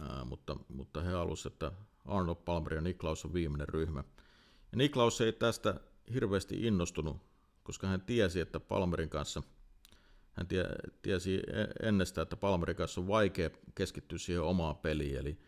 ää, 0.00 0.24
mutta, 0.24 0.56
mutta 0.68 1.00
he 1.00 1.10
halusivat, 1.10 1.52
että 1.52 1.72
Arnold 2.04 2.36
Palmer 2.44 2.74
ja 2.74 2.80
Niklaus 2.80 3.24
on 3.24 3.32
viimeinen 3.32 3.68
ryhmä. 3.68 4.04
Ja 4.72 4.78
Niklaus 4.78 5.20
ei 5.20 5.32
tästä 5.32 5.80
hirveästi 6.14 6.66
innostunut, 6.66 7.16
koska 7.66 7.86
hän 7.86 8.00
tiesi, 8.00 8.40
että 8.40 8.60
Palmerin 8.60 9.08
kanssa, 9.08 9.42
hän 10.32 10.46
tie, 10.46 10.64
tiesi 11.02 11.42
ennestään, 11.82 12.22
että 12.22 12.36
Palmerin 12.36 12.76
kanssa 12.76 13.00
on 13.00 13.08
vaikea 13.08 13.50
keskittyä 13.74 14.18
siihen 14.18 14.42
omaan 14.42 14.76
peliin, 14.76 15.16
eli, 15.16 15.38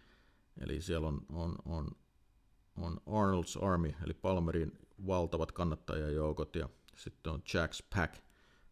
eli 0.61 0.81
siellä 0.81 1.09
on, 1.09 1.21
on, 1.33 1.55
on, 1.65 1.89
on 2.77 2.97
Arnold's 2.97 3.65
Army, 3.65 3.95
eli 4.05 4.15
Palmerin 4.15 4.79
valtavat 5.07 5.53
kannattajajoukot, 5.53 6.57
ja 6.57 6.69
sitten 6.97 7.33
on 7.33 7.41
Jack's 7.41 7.87
Pack, 7.95 8.15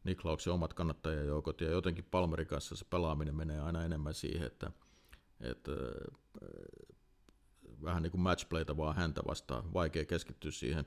Niklauksen 0.04 0.52
omat 0.52 0.74
kannattajajoukot, 0.74 1.60
ja 1.60 1.70
jotenkin 1.70 2.04
Palmerin 2.10 2.46
kanssa 2.46 2.76
se 2.76 2.84
pelaaminen 2.84 3.36
menee 3.36 3.60
aina 3.60 3.84
enemmän 3.84 4.14
siihen, 4.14 4.46
että, 4.46 4.70
että 5.40 5.72
vähän 7.82 8.02
niin 8.02 8.10
kuin 8.10 8.20
matchplayta 8.20 8.76
vaan 8.76 8.96
häntä 8.96 9.22
vastaan, 9.28 9.72
vaikea 9.72 10.04
keskittyä 10.04 10.50
siihen 10.50 10.84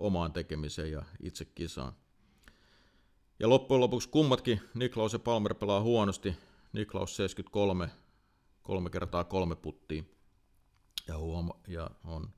omaan 0.00 0.32
tekemiseen 0.32 0.92
ja 0.92 1.02
itse 1.22 1.44
kisaan. 1.44 1.92
Ja 3.38 3.48
loppujen 3.48 3.80
lopuksi 3.80 4.08
kummatkin, 4.08 4.60
Niklaus 4.74 5.12
ja 5.12 5.18
Palmer 5.18 5.54
pelaa 5.54 5.80
huonosti, 5.80 6.36
Niklaus 6.72 7.16
73, 7.16 7.90
kolme 8.62 8.90
kertaa 8.90 9.24
kolme 9.24 9.56
puttia, 9.56 10.02
ja, 11.08 11.18
huoma- 11.18 11.60
ja 11.68 11.90
on 12.04 12.30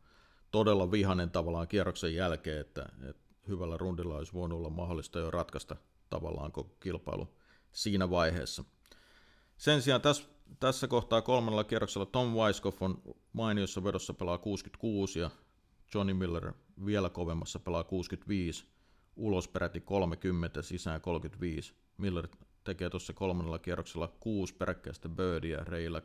todella 0.51 0.91
vihanen 0.91 1.31
tavallaan 1.31 1.69
kierroksen 1.69 2.15
jälkeen, 2.15 2.61
että, 2.61 2.89
että 3.09 3.23
hyvällä 3.49 3.77
rundilla 3.77 4.17
olisi 4.17 4.33
voinut 4.33 4.59
olla 4.59 4.71
mahdollista 4.71 5.19
jo 5.19 5.31
ratkaista 5.31 5.77
tavallaan 6.11 6.53
koko 6.53 6.77
kilpailu 6.81 7.29
siinä 7.73 8.11
vaiheessa. 8.11 8.65
Sen 9.57 9.83
sijaan 9.83 10.01
tässä, 10.01 10.25
tässä 10.61 10.89
kohtaa 10.89 11.23
kolmannella 11.23 11.65
kierroksella 11.65 12.07
Tom 12.07 12.33
Weiskopf 12.33 12.83
on 12.83 13.03
mainiossa 13.33 13.85
vedossa 13.85 14.15
pelaa 14.15 14.39
66 14.39 15.19
ja 15.19 15.31
Johnny 15.95 16.15
Miller 16.15 16.53
vielä 16.87 17.11
kovemmassa 17.11 17.59
pelaa 17.59 17.85
65, 17.85 18.67
ulos 19.17 19.49
peräti 19.49 19.81
30, 19.81 20.63
sisään 20.63 21.01
35. 21.01 21.75
Miller 21.99 22.29
tekee 22.65 22.91
tuossa 22.91 23.13
kolmannella 23.13 23.59
kierroksella 23.59 24.17
kuusi 24.21 24.55
peräkkäistä 24.55 25.09
birdia 25.09 25.65
reillä 25.65 26.03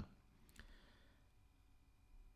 2-7. 0.00 0.02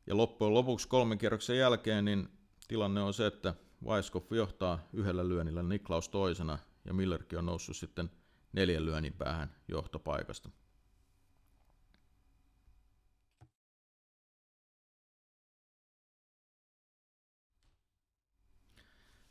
Ja 0.06 0.16
loppujen 0.16 0.54
lopuksi 0.54 0.88
kolmen 0.88 1.18
kierroksen 1.18 1.58
jälkeen 1.58 2.04
niin 2.04 2.28
tilanne 2.68 3.02
on 3.02 3.14
se, 3.14 3.26
että 3.26 3.54
Weiskopf 3.84 4.32
johtaa 4.32 4.88
yhdellä 4.92 5.28
lyönnillä, 5.28 5.62
Niklaus 5.62 6.08
toisena 6.08 6.58
ja 6.84 6.94
Millerkin 6.94 7.38
on 7.38 7.46
noussut 7.46 7.76
sitten 7.76 8.10
neljän 8.52 8.86
lyönnin 8.86 9.12
päähän 9.12 9.54
johtopaikasta. 9.68 10.50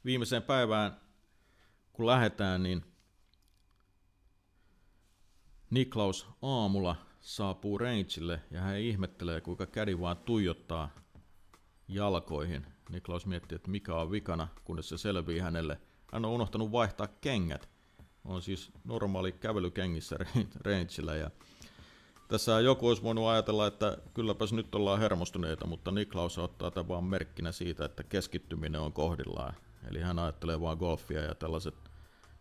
Viimeiseen 0.05 0.43
päivään, 0.43 1.01
kun 1.93 2.05
lähdetään, 2.05 2.63
niin 2.63 2.85
Niklaus 5.69 6.27
aamulla 6.41 6.95
saapuu 7.19 7.77
rangeille 7.77 8.41
ja 8.51 8.61
hän 8.61 8.79
ihmettelee, 8.79 9.41
kuinka 9.41 9.65
kädi 9.65 9.99
vaan 9.99 10.17
tuijottaa 10.17 10.89
jalkoihin. 11.87 12.65
Niklaus 12.89 13.25
miettii, 13.25 13.55
että 13.55 13.71
mikä 13.71 13.95
on 13.95 14.11
vikana, 14.11 14.47
kunnes 14.63 14.89
se 14.89 14.97
selvii 14.97 15.39
hänelle. 15.39 15.79
Hän 16.13 16.25
on 16.25 16.31
unohtanut 16.31 16.71
vaihtaa 16.71 17.07
kengät. 17.07 17.69
On 18.25 18.41
siis 18.41 18.71
normaali 18.83 19.31
kävelykengissä 19.31 20.17
rangeillä 20.65 21.15
ja 21.15 21.31
tässä 22.27 22.59
joku 22.59 22.87
olisi 22.87 23.03
voinut 23.03 23.27
ajatella, 23.27 23.67
että 23.67 23.97
kylläpäs 24.13 24.53
nyt 24.53 24.75
ollaan 24.75 24.99
hermostuneita, 24.99 25.67
mutta 25.67 25.91
Niklaus 25.91 26.37
ottaa 26.37 26.71
tämän 26.71 26.87
vaan 26.87 27.03
merkkinä 27.03 27.51
siitä, 27.51 27.85
että 27.85 28.03
keskittyminen 28.03 28.81
on 28.81 28.93
kohdillaan. 28.93 29.55
Eli 29.89 30.01
hän 30.01 30.19
ajattelee 30.19 30.61
vaan 30.61 30.77
golfia 30.77 31.21
ja 31.21 31.35
tällaiset 31.35 31.75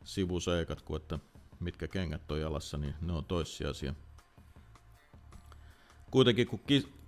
sivuseikat, 0.04 0.82
kuin 0.82 1.02
että 1.02 1.18
mitkä 1.60 1.88
kengät 1.88 2.30
on 2.30 2.40
jalassa, 2.40 2.78
niin 2.78 2.94
ne 3.00 3.12
on 3.12 3.24
toissijaisia. 3.24 3.94
Kuitenkin 6.10 6.46
kun 6.46 6.60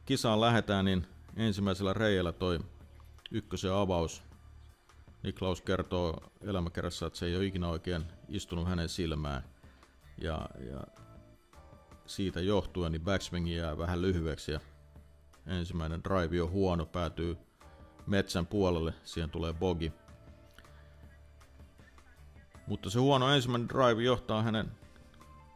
kisaan 0.05 0.41
lähdetään, 0.41 0.85
niin 0.85 1.07
ensimmäisellä 1.37 1.93
reijällä 1.93 2.33
toi 2.33 2.59
ykkösen 3.31 3.73
avaus. 3.73 4.23
Niklaus 5.23 5.61
kertoo 5.61 6.21
elämäkerrassa, 6.41 7.07
että 7.07 7.19
se 7.19 7.27
ei 7.27 7.37
ole 7.37 7.45
ikinä 7.45 7.69
oikein 7.69 8.05
istunut 8.29 8.69
hänen 8.69 8.89
silmään. 8.89 9.43
Ja, 10.19 10.49
ja 10.71 10.81
siitä 12.07 12.41
johtuen 12.41 12.93
niin 12.93 13.03
backswing 13.03 13.55
jää 13.55 13.79
vähän 13.79 14.03
lyhyeksi 14.03 14.53
ja 14.53 14.61
ensimmäinen 15.47 16.05
drive 16.05 16.43
on 16.43 16.51
huono, 16.51 16.87
päätyy 16.87 17.37
metsän 18.07 18.47
puolelle, 18.47 18.95
siihen 19.05 19.31
tulee 19.31 19.53
bogi. 19.53 19.93
Mutta 22.67 22.91
se 22.91 22.99
huono 22.99 23.35
ensimmäinen 23.35 23.69
drive 23.69 24.03
johtaa 24.03 24.43
hänen 24.43 24.71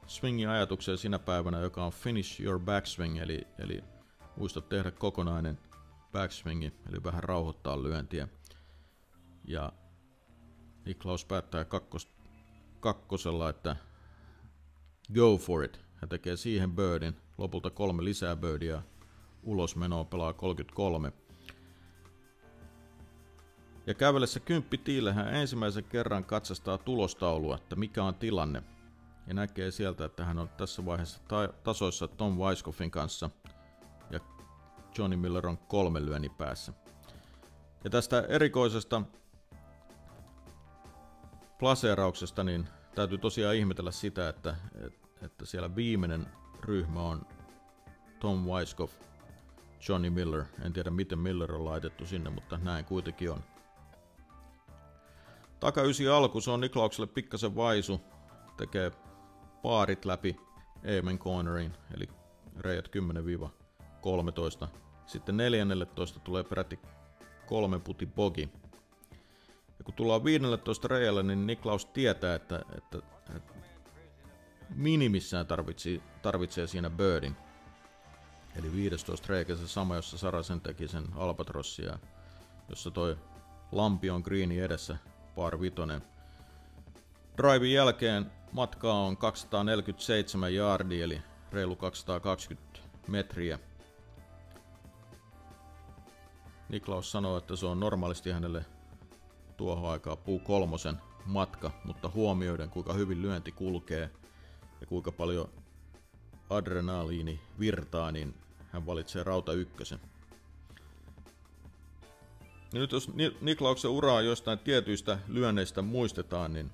swingin 0.06 0.48
ajatukseen 0.48 0.98
sinä 0.98 1.18
päivänä, 1.18 1.60
joka 1.60 1.84
on 1.84 1.92
finish 1.92 2.40
your 2.40 2.60
backswing, 2.60 3.18
eli, 3.18 3.46
eli 3.58 3.84
muista 4.36 4.60
tehdä 4.60 4.90
kokonainen 4.90 5.58
backswingi, 6.12 6.72
eli 6.88 7.04
vähän 7.04 7.24
rauhoittaa 7.24 7.82
lyöntiä. 7.82 8.28
Ja 9.44 9.72
Niklaus 10.84 11.24
päättää 11.24 11.64
kakkos, 11.64 12.08
kakkosella, 12.80 13.48
että 13.48 13.76
go 15.14 15.36
for 15.36 15.64
it. 15.64 15.80
Hän 15.96 16.08
tekee 16.08 16.36
siihen 16.36 16.72
birdin, 16.72 17.16
lopulta 17.38 17.70
kolme 17.70 18.04
lisää 18.04 18.36
birdia, 18.36 18.82
ulosmenoa 19.42 20.04
pelaa 20.04 20.32
33. 20.32 21.12
Ja 23.90 23.94
kävellessä 23.94 24.40
kymppitiille 24.40 25.12
hän 25.12 25.35
ensimmäisen 25.35 25.85
kerran 25.85 26.24
katsastaa 26.24 26.79
tulostaulua, 26.79 27.55
että 27.57 27.76
mikä 27.76 28.05
on 28.05 28.14
tilanne. 28.14 28.62
Ja 29.26 29.35
näkee 29.35 29.70
sieltä, 29.70 30.05
että 30.05 30.24
hän 30.24 30.38
on 30.38 30.48
tässä 30.48 30.85
vaiheessa 30.87 31.20
ta- 31.29 31.53
tasoissa 31.64 32.09
Tom 32.09 32.38
Weiskoffin 32.38 32.90
kanssa. 32.90 33.31
Ja 34.11 34.20
Johnny 34.98 35.16
Miller 35.16 35.46
on 35.46 35.59
kolme 35.59 36.07
lyönni 36.07 36.29
päässä. 36.29 36.72
Ja 37.85 37.90
tästä 37.90 38.24
erikoisesta 38.29 39.03
plaseerauksesta, 41.59 42.44
niin 42.44 42.68
täytyy 42.94 43.18
tosiaan 43.18 43.57
ihmetellä 43.57 43.90
sitä, 43.90 44.29
että, 44.29 44.57
että 45.22 45.46
siellä 45.46 45.76
viimeinen 45.76 46.26
ryhmä 46.61 47.03
on 47.03 47.26
Tom 48.20 48.44
Weiskoff, 48.44 48.94
Johnny 49.88 50.11
Miller. 50.11 50.44
En 50.64 50.72
tiedä 50.72 50.90
miten 50.90 51.18
Miller 51.18 51.55
on 51.55 51.64
laitettu 51.64 52.07
sinne, 52.07 52.31
mutta 52.31 52.59
näin 52.59 52.85
kuitenkin 52.85 53.31
on. 53.31 53.42
Takaysi 55.60 56.08
alku, 56.08 56.40
se 56.40 56.50
on 56.50 56.60
Niklaukselle 56.60 57.06
pikkasen 57.06 57.56
vaisu. 57.56 58.00
Tekee 58.56 58.92
paarit 59.62 60.04
läpi 60.04 60.36
Amen 60.98 61.18
Cornerin, 61.18 61.72
eli 61.94 62.08
reijät 62.58 62.90
10-13. 64.64 64.68
Sitten 65.06 65.36
14 65.36 66.20
tulee 66.20 66.44
peräti 66.44 66.78
kolme 67.46 67.78
puti 67.78 68.06
bogi. 68.06 68.48
Ja 69.78 69.84
kun 69.84 69.94
tullaan 69.94 70.24
15 70.24 70.88
reijalle, 70.88 71.22
niin 71.22 71.46
Niklaus 71.46 71.86
tietää, 71.86 72.34
että, 72.34 72.62
että, 72.76 72.98
että 73.36 73.54
minimissään 74.74 75.46
tarvitsee, 75.46 76.00
tarvitsee 76.22 76.66
siinä 76.66 76.90
birdin. 76.90 77.36
Eli 78.56 78.72
15 78.72 79.26
reikä 79.28 79.56
se 79.56 79.68
sama, 79.68 79.96
jossa 79.96 80.18
Sarasen 80.18 80.60
teki 80.60 80.88
sen 80.88 81.04
Albatrossia, 81.16 81.98
jossa 82.68 82.90
toi 82.90 83.16
lampi 83.72 84.10
on 84.10 84.22
greeni 84.24 84.60
edessä 84.60 84.96
par 85.34 85.60
vitonen. 85.60 86.02
Drivein 87.36 87.72
jälkeen 87.72 88.32
matka 88.52 88.92
on 88.92 89.16
247 89.16 90.54
yardia, 90.54 91.04
eli 91.04 91.22
reilu 91.52 91.76
220 91.76 92.80
metriä. 93.08 93.58
Niklaus 96.68 97.12
sanoo, 97.12 97.38
että 97.38 97.56
se 97.56 97.66
on 97.66 97.80
normaalisti 97.80 98.30
hänelle 98.30 98.64
tuohon 99.56 99.90
aikaa 99.90 100.16
puu 100.16 100.38
kolmosen 100.38 100.96
matka, 101.24 101.70
mutta 101.84 102.10
huomioiden 102.14 102.70
kuinka 102.70 102.92
hyvin 102.92 103.22
lyönti 103.22 103.52
kulkee 103.52 104.10
ja 104.80 104.86
kuinka 104.86 105.12
paljon 105.12 105.48
adrenaliini 106.50 107.40
virtaa, 107.58 108.12
niin 108.12 108.34
hän 108.72 108.86
valitsee 108.86 109.22
rauta 109.22 109.52
ykkösen. 109.52 110.00
Nyt 112.72 112.92
jos 112.92 113.11
Niklauksen 113.40 113.90
uraa 113.90 114.20
jostain 114.20 114.59
tietyistä 114.59 115.18
lyönneistä 115.28 115.83
muistetaan, 115.83 116.52
niin 116.52 116.70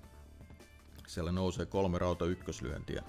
siellä 1.07 1.33
nousee 1.33 1.67
kolme 1.67 1.99
rauta 1.99 2.25
ykköslyöntiä 2.25 3.03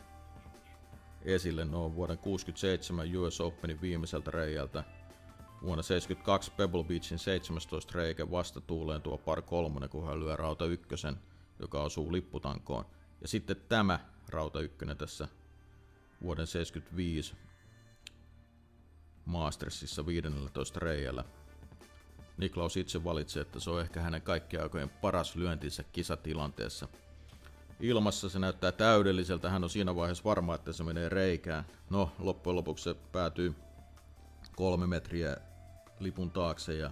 esille. 1.22 1.66
Ne 1.66 1.78
on 1.78 1.96
vuoden 1.96 2.18
67 2.18 3.18
US 3.18 3.42
Openin 3.42 3.82
viimeiseltä 3.82 4.32
reijältä. 4.32 4.84
Vuonna 5.62 5.84
72 5.84 6.52
Pebble 6.52 6.84
Beachin 6.84 7.20
17 7.20 7.94
reikä 7.96 8.32
vastatuuleen 8.32 9.02
tuo 9.02 9.18
par 9.18 9.42
kolmonen, 9.42 9.90
kun 9.90 10.06
hän 10.08 10.20
lyö 10.20 10.36
rauta 10.36 10.66
ykkösen, 10.66 11.18
joka 11.60 11.82
osuu 11.82 12.12
lipputankoon. 12.12 12.86
Ja 13.22 13.28
sitten 13.28 13.58
tämä 13.70 14.00
rauta 14.30 14.60
ykkönen 14.60 14.98
tässä 14.98 15.28
vuoden 16.22 16.48
75 16.48 17.36
Mastersissa 19.26 20.06
15 20.06 20.80
reijällä. 20.80 21.26
Niklaus 22.38 22.78
itse 22.78 23.04
valitsi, 23.04 23.40
että 23.40 23.60
se 23.60 23.70
on 23.70 23.82
ehkä 23.82 24.02
hänen 24.02 24.22
kaikkien 24.22 24.64
aikojen 24.64 24.90
paras 24.90 25.36
lyöntinsä 25.36 25.84
kisatilanteessa. 25.92 26.88
Ilmassa 27.80 28.30
se 28.30 28.40
näyttää 28.40 28.72
täydelliseltä, 28.72 29.50
hän 29.50 29.64
on 29.64 29.70
siinä 29.70 29.96
vaiheessa 29.96 30.24
varma, 30.24 30.56
että 30.56 30.74
se 30.74 30.84
menee 30.84 31.10
reikään. 31.10 31.66
No, 31.90 32.12
loppujen 32.20 32.56
lopuksi 32.56 32.84
se 32.84 32.96
päätyy 33.12 33.56
kolme 34.56 34.88
metriä 34.88 35.38
lipun 36.00 36.32
taakse 36.32 36.74
ja 36.74 36.92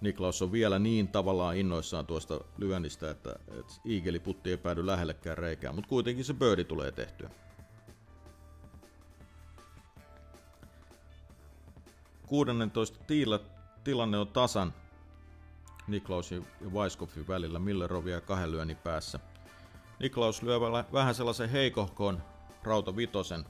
Niklaus 0.00 0.42
on 0.42 0.52
vielä 0.52 0.78
niin 0.78 1.08
tavallaan 1.08 1.56
innoissaan 1.56 2.06
tuosta 2.06 2.40
lyönnistä, 2.58 3.10
että, 3.10 3.36
että 3.58 3.72
Eageli 3.88 4.18
putti 4.18 4.50
ei 4.50 4.56
päädy 4.56 4.86
lähellekään 4.86 5.38
reikään, 5.38 5.74
mutta 5.74 5.88
kuitenkin 5.88 6.24
se 6.24 6.34
birdi 6.34 6.64
tulee 6.64 6.92
tehtyä. 6.92 7.30
16 12.26 12.98
tiillä 13.06 13.40
tilanne 13.84 14.18
on 14.18 14.28
tasan 14.28 14.74
Niklaus 15.86 16.30
ja 16.30 16.40
Weiskoffin 16.70 17.28
välillä 17.28 17.58
Millerovia 17.58 18.20
kahden 18.20 18.52
lyönnin 18.52 18.76
päässä. 18.76 19.20
Niklaus 19.98 20.42
lyö 20.42 20.60
vähän 20.92 21.14
sellaisen 21.14 21.50
heikohkoon 21.50 22.22
rauta 22.62 22.96
vitosen 22.96 23.44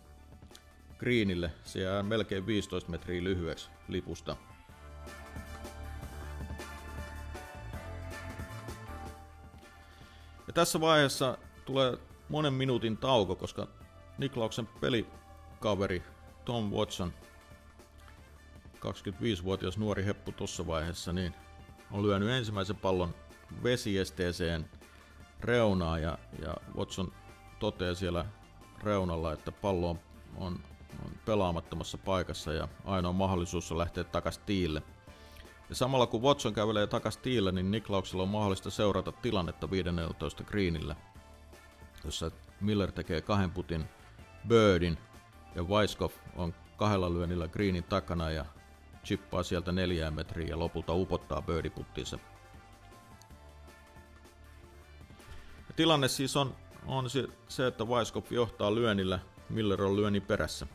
greenille. 0.98 1.52
Se 1.64 1.80
jää 1.80 2.02
melkein 2.02 2.46
15 2.46 2.90
metriä 2.90 3.24
lyhyeksi 3.24 3.70
lipusta. 3.88 4.36
Ja 10.46 10.52
tässä 10.54 10.80
vaiheessa 10.80 11.38
tulee 11.64 11.98
monen 12.28 12.52
minuutin 12.52 12.96
tauko, 12.96 13.36
koska 13.36 13.68
Niklauksen 14.18 14.66
pelikaveri 14.66 16.02
Tom 16.44 16.70
Watson 16.70 17.12
25-vuotias 18.84 19.78
nuori 19.78 20.04
heppu 20.04 20.32
tuossa 20.32 20.66
vaiheessa, 20.66 21.12
niin 21.12 21.34
on 21.90 22.02
lyönyt 22.02 22.28
ensimmäisen 22.28 22.76
pallon 22.76 23.14
vesiesteeseen 23.62 24.70
reunaa 25.40 25.98
ja, 25.98 26.18
ja 26.42 26.54
Watson 26.76 27.12
toteaa 27.58 27.94
siellä 27.94 28.24
reunalla, 28.82 29.32
että 29.32 29.52
pallo 29.52 29.90
on, 29.90 29.98
on, 30.38 30.60
pelaamattomassa 31.24 31.98
paikassa 31.98 32.52
ja 32.52 32.68
ainoa 32.84 33.12
mahdollisuus 33.12 33.72
on 33.72 33.78
lähteä 33.78 34.04
takaisin 34.04 34.42
tiille. 34.46 34.82
Ja 35.68 35.74
samalla 35.74 36.06
kun 36.06 36.22
Watson 36.22 36.54
kävelee 36.54 36.86
takaisin 36.86 37.22
tiille, 37.22 37.52
niin 37.52 37.70
Niklauksella 37.70 38.22
on 38.22 38.28
mahdollista 38.28 38.70
seurata 38.70 39.12
tilannetta 39.12 39.70
15 39.70 40.44
greenillä, 40.44 40.96
jossa 42.04 42.30
Miller 42.60 42.92
tekee 42.92 43.20
kahden 43.20 43.50
putin 43.50 43.84
birdin 44.48 44.98
ja 45.54 45.62
Weiskopf 45.62 46.16
on 46.36 46.54
kahdella 46.76 47.12
lyönnillä 47.12 47.48
greenin 47.48 47.84
takana 47.84 48.30
ja 48.30 48.44
chippaa 49.04 49.42
sieltä 49.42 49.72
neljään 49.72 50.14
metriä 50.14 50.46
ja 50.46 50.58
lopulta 50.58 50.94
upottaa 50.94 51.42
birdiputtinsa. 51.42 52.18
Tilanne 55.76 56.08
siis 56.08 56.36
on, 56.36 56.54
on 56.86 57.10
se, 57.48 57.66
että 57.66 57.84
Weiskopf 57.84 58.32
johtaa 58.32 58.74
lyönnillä, 58.74 59.18
Miller 59.48 59.82
on 59.82 59.96
lyönnin 59.96 60.22
perässä. 60.22 60.66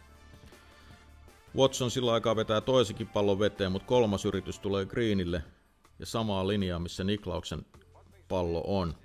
Watson 1.57 1.91
sillä 1.91 2.13
aikaa 2.13 2.35
vetää 2.35 2.61
toisikin 2.61 3.07
pallon 3.07 3.39
veteen, 3.39 3.71
mutta 3.71 3.87
kolmas 3.87 4.25
yritys 4.25 4.59
tulee 4.59 4.85
greenille 4.85 5.43
ja 5.99 6.05
samaa 6.05 6.47
linjaa, 6.47 6.79
missä 6.79 7.03
Niklauksen 7.03 7.65
pallo 8.27 8.63
on. 8.65 8.95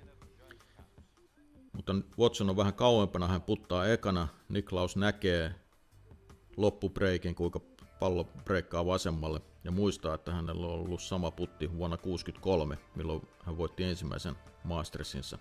Mutta 1.73 1.95
Watson 2.19 2.49
on 2.49 2.57
vähän 2.57 2.73
kauempana, 2.73 3.27
hän 3.27 3.41
puttaa 3.41 3.87
ekana. 3.87 4.27
Niklaus 4.49 4.95
näkee 4.95 5.55
loppubreikin, 6.57 7.35
kuinka 7.35 7.59
pallo 7.99 8.23
breikkaa 8.23 8.85
vasemmalle 8.85 9.41
ja 9.63 9.71
muistaa, 9.71 10.15
että 10.15 10.33
hänellä 10.33 10.67
on 10.67 10.73
ollut 10.73 11.01
sama 11.01 11.31
putti 11.31 11.77
vuonna 11.77 11.97
1963, 11.97 12.77
milloin 12.95 13.27
hän 13.43 13.57
voitti 13.57 13.83
ensimmäisen 13.83 14.35
Mastersinsa. 14.63 15.37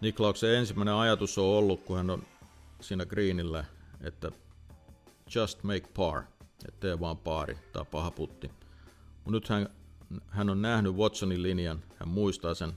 Niklauksen 0.00 0.54
ensimmäinen 0.54 0.94
ajatus 0.94 1.38
on 1.38 1.44
ollut, 1.44 1.84
kun 1.84 1.96
hän 1.96 2.10
on 2.10 2.22
siinä 2.80 3.06
greenillä, 3.06 3.64
että 4.00 4.32
just 5.34 5.62
make 5.62 5.88
par, 5.96 6.22
että 6.68 6.80
tee 6.80 7.00
vaan 7.00 7.18
paari 7.18 7.58
tai 7.72 7.84
paha 7.90 8.10
putti. 8.10 8.50
Mutta 9.14 9.30
nyt 9.30 9.48
hän, 9.48 9.68
hän 10.28 10.50
on 10.50 10.62
nähnyt 10.62 10.94
Watsonin 10.94 11.42
linjan, 11.42 11.82
hän 11.96 12.08
muistaa 12.08 12.54
sen 12.54 12.72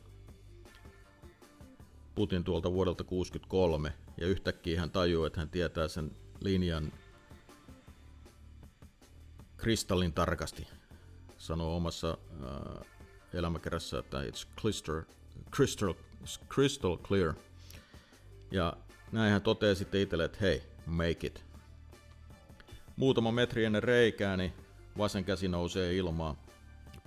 putin 2.16 2.44
tuolta 2.44 2.72
vuodelta 2.72 3.04
63 3.04 3.94
ja 4.18 4.28
yhtäkkiä 4.28 4.80
hän 4.80 4.92
tajuu, 4.92 5.26
että 5.26 5.40
hän 5.40 5.50
tietää 5.50 5.88
sen 5.88 6.12
linjan 6.40 6.92
kristallin 9.64 10.14
tarkasti. 10.14 10.68
Sanoo 11.38 11.76
omassa 11.76 12.18
äh, 12.44 12.88
elämäkerrassa, 13.34 14.00
että 14.00 14.24
it's 14.24 14.48
crystal, 14.62 15.02
crystal, 15.56 15.94
crystal 16.54 16.98
clear. 16.98 17.34
Ja 18.52 18.74
näin 19.12 19.32
hän 19.32 19.42
toteaa 19.42 19.76
sitten 19.76 20.02
itselle, 20.02 20.26
että 20.26 20.38
hei, 20.42 20.64
make 20.86 21.28
it. 21.28 21.46
Muutama 22.96 23.32
metri 23.32 23.66
ennen 23.66 23.84
reikää, 23.84 24.38
niin 24.38 24.54
vasen 24.98 25.26
käsi 25.26 25.48
nousee 25.48 25.96
ilmaan. 25.96 26.38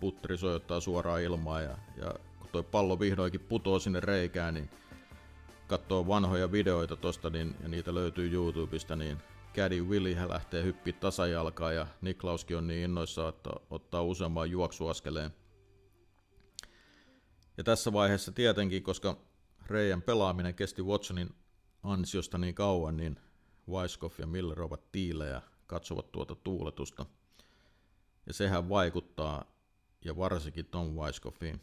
Putteri 0.00 0.38
sojottaa 0.38 0.80
suoraan 0.80 1.22
ilmaa 1.22 1.60
ja, 1.60 1.78
ja 1.96 2.14
kun 2.38 2.48
toi 2.52 2.62
pallo 2.62 3.00
vihdoinkin 3.00 3.40
putoo 3.40 3.78
sinne 3.78 4.00
reikään, 4.00 4.54
niin 4.54 4.70
katsoo 5.66 6.06
vanhoja 6.06 6.52
videoita 6.52 6.96
tosta, 6.96 7.30
niin, 7.30 7.56
ja 7.62 7.68
niitä 7.68 7.94
löytyy 7.94 8.32
YouTubesta, 8.32 8.96
niin 8.96 9.18
Caddy 9.56 9.82
Willy 9.82 10.14
hän 10.14 10.28
lähtee 10.28 10.62
hyppiä 10.62 10.92
tasajalkaa 10.92 11.72
ja 11.72 11.86
Niklauskin 12.00 12.56
on 12.56 12.66
niin 12.66 12.84
innoissa, 12.84 13.28
että 13.28 13.50
ottaa 13.70 14.02
useamman 14.02 14.50
juoksuaskeleen. 14.50 15.30
Ja 17.56 17.64
tässä 17.64 17.92
vaiheessa 17.92 18.32
tietenkin, 18.32 18.82
koska 18.82 19.16
Reijän 19.66 20.02
pelaaminen 20.02 20.54
kesti 20.54 20.82
Watsonin 20.82 21.34
ansiosta 21.82 22.38
niin 22.38 22.54
kauan, 22.54 22.96
niin 22.96 23.20
Weiskopf 23.68 24.18
ja 24.18 24.26
Miller 24.26 24.62
ovat 24.62 24.92
tiilejä, 24.92 25.42
katsovat 25.66 26.12
tuota 26.12 26.34
tuuletusta. 26.34 27.06
Ja 28.26 28.32
sehän 28.32 28.68
vaikuttaa, 28.68 29.44
ja 30.04 30.16
varsinkin 30.16 30.66
Tom 30.66 30.86
Weiskopfiin, 30.86 31.60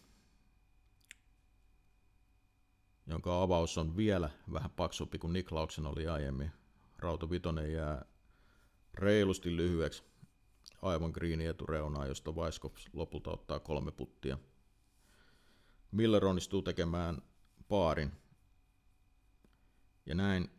jonka 3.08 3.42
avaus 3.42 3.78
on 3.78 3.98
vielä 3.98 4.30
vähän 4.54 4.72
paksumpi 4.72 5.20
kuin 5.20 5.34
Niklauksen 5.34 5.86
oli 5.86 6.08
aiemmin. 6.08 6.63
Rauta 7.04 7.30
Vitonen 7.30 7.74
jää 7.74 8.06
reilusti 8.94 9.56
lyhyeksi 9.56 10.04
aivan 10.82 11.12
greeni 11.12 11.46
etureunaa, 11.46 12.08
josta 12.08 12.32
Weiskopf 12.32 12.82
lopulta 12.94 13.32
ottaa 13.32 13.60
kolme 13.60 13.92
puttia. 13.92 14.38
Miller 15.92 16.26
onnistuu 16.26 16.62
tekemään 16.62 17.22
paarin. 17.68 18.12
Ja 20.06 20.16
näin 20.16 20.50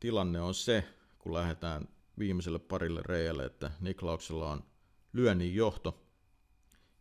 tilanne 0.00 0.40
on 0.40 0.54
se, 0.54 0.84
kun 1.18 1.34
lähdetään 1.34 1.88
viimeiselle 2.18 2.58
parille 2.58 3.00
reijälle, 3.04 3.44
että 3.44 3.70
Niklauksella 3.80 4.50
on 4.50 4.64
lyönnin 5.12 5.54
johto 5.54 6.06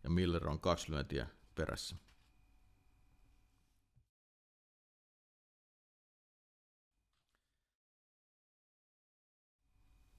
ja 0.04 0.10
Miller 0.10 0.50
on 0.50 0.60
kaksi 0.60 0.92
lyöntiä 0.92 1.28
perässä. 1.56 1.96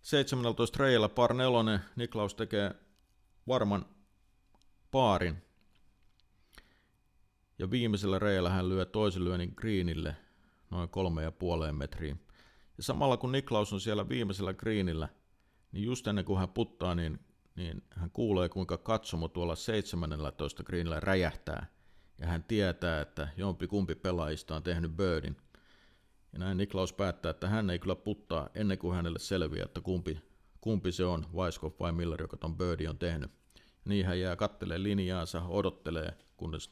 17 0.04 0.78
reijällä 0.78 1.08
par 1.08 1.34
nelonen, 1.34 1.80
Niklaus 1.96 2.34
tekee 2.34 2.74
varman 3.48 3.86
paarin. 4.90 5.36
Ja 7.58 7.70
viimeisellä 7.70 8.18
reijällä 8.18 8.50
hän 8.50 8.68
lyö 8.68 8.84
toisen 8.84 9.24
lyönnin 9.24 9.52
greenille 9.56 10.16
noin 10.70 10.88
kolme 10.88 11.22
ja 11.22 11.32
puoleen 11.32 11.74
metriin. 11.74 12.20
Ja 12.76 12.82
samalla 12.82 13.16
kun 13.16 13.32
Niklaus 13.32 13.72
on 13.72 13.80
siellä 13.80 14.08
viimeisellä 14.08 14.54
greenillä, 14.54 15.08
niin 15.72 15.84
just 15.84 16.06
ennen 16.06 16.24
kuin 16.24 16.38
hän 16.38 16.48
puttaa, 16.48 16.94
niin, 16.94 17.20
niin 17.56 17.82
hän 17.90 18.10
kuulee 18.10 18.48
kuinka 18.48 18.78
katsomo 18.78 19.28
tuolla 19.28 19.56
17 19.56 20.64
greenillä 20.64 21.00
räjähtää. 21.00 21.66
Ja 22.18 22.26
hän 22.26 22.44
tietää, 22.44 23.00
että 23.00 23.28
jompi 23.36 23.66
kumpi 23.66 23.94
pelaajista 23.94 24.56
on 24.56 24.62
tehnyt 24.62 24.96
birdin. 24.96 25.36
Ja 26.34 26.40
näin 26.40 26.56
Niklaus 26.56 26.92
päättää, 26.92 27.30
että 27.30 27.48
hän 27.48 27.70
ei 27.70 27.78
kyllä 27.78 27.94
puttaa 27.94 28.48
ennen 28.54 28.78
kuin 28.78 28.96
hänelle 28.96 29.18
selviää, 29.18 29.64
että 29.64 29.80
kumpi, 29.80 30.22
kumpi 30.60 30.92
se 30.92 31.04
on, 31.04 31.26
Weiskopf 31.34 31.80
vai 31.80 31.92
Miller, 31.92 32.22
joka 32.22 32.36
ton 32.36 32.56
birdie 32.56 32.88
on 32.88 32.98
tehnyt. 32.98 33.30
Niin 33.84 34.06
hän 34.06 34.20
jää 34.20 34.36
kattelee 34.36 34.82
linjaansa, 34.82 35.42
odottelee, 35.48 36.18
kunnes 36.36 36.70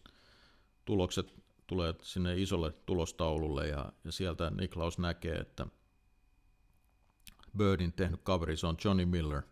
tulokset 0.84 1.34
tulee 1.66 1.94
sinne 2.02 2.40
isolle 2.40 2.72
tulostaululle 2.72 3.68
ja, 3.68 3.92
ja 4.04 4.12
sieltä 4.12 4.50
Niklaus 4.50 4.98
näkee, 4.98 5.36
että 5.36 5.66
Birdin 7.56 7.92
tehnyt 7.92 8.20
kaveri, 8.22 8.56
se 8.56 8.66
on 8.66 8.76
Johnny 8.84 9.04
Miller. 9.04 9.42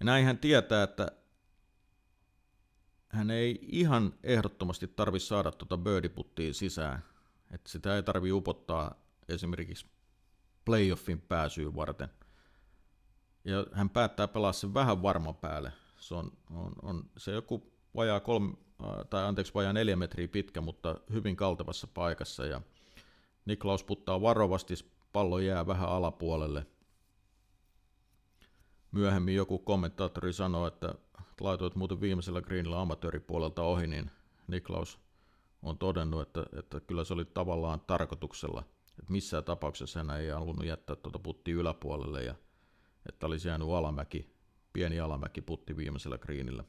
Ja 0.00 0.04
näin 0.04 0.24
hän 0.24 0.38
tietää, 0.38 0.82
että 0.82 1.12
hän 3.08 3.30
ei 3.30 3.58
ihan 3.62 4.14
ehdottomasti 4.22 4.88
tarvi 4.88 5.20
saada 5.20 5.50
tuota 5.50 5.78
birdiputtia 5.78 6.54
sisään. 6.54 7.04
Että 7.50 7.70
sitä 7.70 7.96
ei 7.96 8.02
tarvi 8.02 8.32
upottaa 8.32 9.03
esimerkiksi 9.28 9.86
playoffin 10.64 11.20
pääsyyn 11.20 11.76
varten. 11.76 12.08
Ja 13.44 13.66
hän 13.72 13.90
päättää 13.90 14.28
pelaa 14.28 14.52
sen 14.52 14.74
vähän 14.74 15.02
varma 15.02 15.32
päälle. 15.32 15.72
Se 15.98 16.14
on, 16.14 16.32
on, 16.50 16.72
on 16.82 17.10
se 17.16 17.32
joku 17.32 17.72
vajaa 17.96 18.20
kolme, 18.20 18.54
tai 19.10 19.24
anteeksi 19.24 19.54
vajaa 19.54 19.72
neljä 19.72 19.96
metriä 19.96 20.28
pitkä, 20.28 20.60
mutta 20.60 21.00
hyvin 21.12 21.36
kaltevassa 21.36 21.86
paikassa. 21.86 22.46
Ja 22.46 22.60
Niklaus 23.44 23.84
puttaa 23.84 24.20
varovasti, 24.20 24.74
pallo 25.12 25.38
jää 25.38 25.66
vähän 25.66 25.88
alapuolelle. 25.88 26.66
Myöhemmin 28.92 29.34
joku 29.34 29.58
kommentaattori 29.58 30.32
sanoi, 30.32 30.68
että 30.68 30.94
laitoit 31.40 31.74
muuten 31.74 32.00
viimeisellä 32.00 32.42
greenillä 32.42 32.80
amatööripuolelta 32.80 33.62
ohi, 33.62 33.86
niin 33.86 34.10
Niklaus 34.48 34.98
on 35.62 35.78
todennut, 35.78 36.22
että, 36.22 36.46
että 36.58 36.80
kyllä 36.80 37.04
se 37.04 37.14
oli 37.14 37.24
tavallaan 37.24 37.80
tarkoituksella, 37.80 38.64
että 39.04 39.12
missään 39.12 39.44
tapauksessa 39.44 39.98
hän 39.98 40.20
ei 40.20 40.28
halunnut 40.28 40.66
jättää 40.66 40.96
tuota 40.96 41.18
putti 41.18 41.50
yläpuolelle 41.50 42.22
ja 42.22 42.34
että 43.08 43.26
olisi 43.26 43.48
jäänyt 43.48 43.68
alamäki, 43.68 44.34
pieni 44.72 45.00
alamäki 45.00 45.40
putti 45.40 45.76
viimeisellä 45.76 46.18
greenillä. 46.18 46.64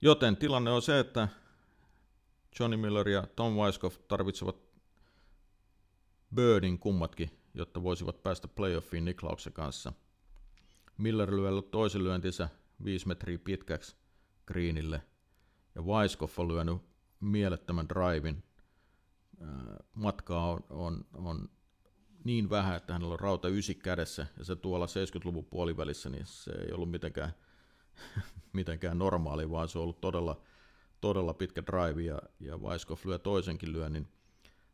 Joten 0.00 0.36
tilanne 0.36 0.70
on 0.70 0.82
se, 0.82 0.98
että 0.98 1.28
Johnny 2.60 2.76
Miller 2.76 3.08
ja 3.08 3.26
Tom 3.36 3.52
Weiskopf 3.52 3.98
tarvitsevat 4.08 4.56
birdin 6.34 6.78
kummatkin, 6.78 7.40
jotta 7.54 7.82
voisivat 7.82 8.22
päästä 8.22 8.48
playoffiin 8.48 9.04
Niklauksen 9.04 9.52
kanssa. 9.52 9.92
Miller 10.98 11.30
lyö 11.30 11.62
toisen 11.62 12.04
lyöntinsä 12.04 12.48
5 12.84 13.08
metriä 13.08 13.38
pitkäksi 13.38 13.96
greenille, 14.46 15.02
ja 15.74 15.82
Weiskopf 15.82 16.38
on 16.38 16.48
lyönyt 16.48 16.76
mielettömän 17.20 17.88
drivein. 17.88 18.42
Matkaa 19.94 20.50
on, 20.50 20.60
on, 20.70 21.06
on 21.14 21.48
niin 22.24 22.50
vähän, 22.50 22.76
että 22.76 22.92
hänellä 22.92 23.12
on 23.12 23.20
rauta 23.20 23.48
ysi 23.48 23.74
kädessä, 23.74 24.26
ja 24.38 24.44
se 24.44 24.56
tuolla 24.56 24.86
70-luvun 24.86 25.44
puolivälissä, 25.44 26.10
niin 26.10 26.26
se 26.26 26.50
ei 26.50 26.72
ollut 26.72 26.90
mitenkään 26.90 27.34
mitenkään 28.52 28.98
normaali, 28.98 29.50
vaan 29.50 29.68
se 29.68 29.78
on 29.78 29.82
ollut 29.82 30.00
todella, 30.00 30.40
todella 31.00 31.34
pitkä 31.34 31.62
drive 31.66 32.02
ja, 32.02 32.18
ja 32.40 32.58
Weiskopf 32.58 33.04
lyö 33.04 33.18
toisenkin 33.18 33.72
lyönnin 33.72 34.08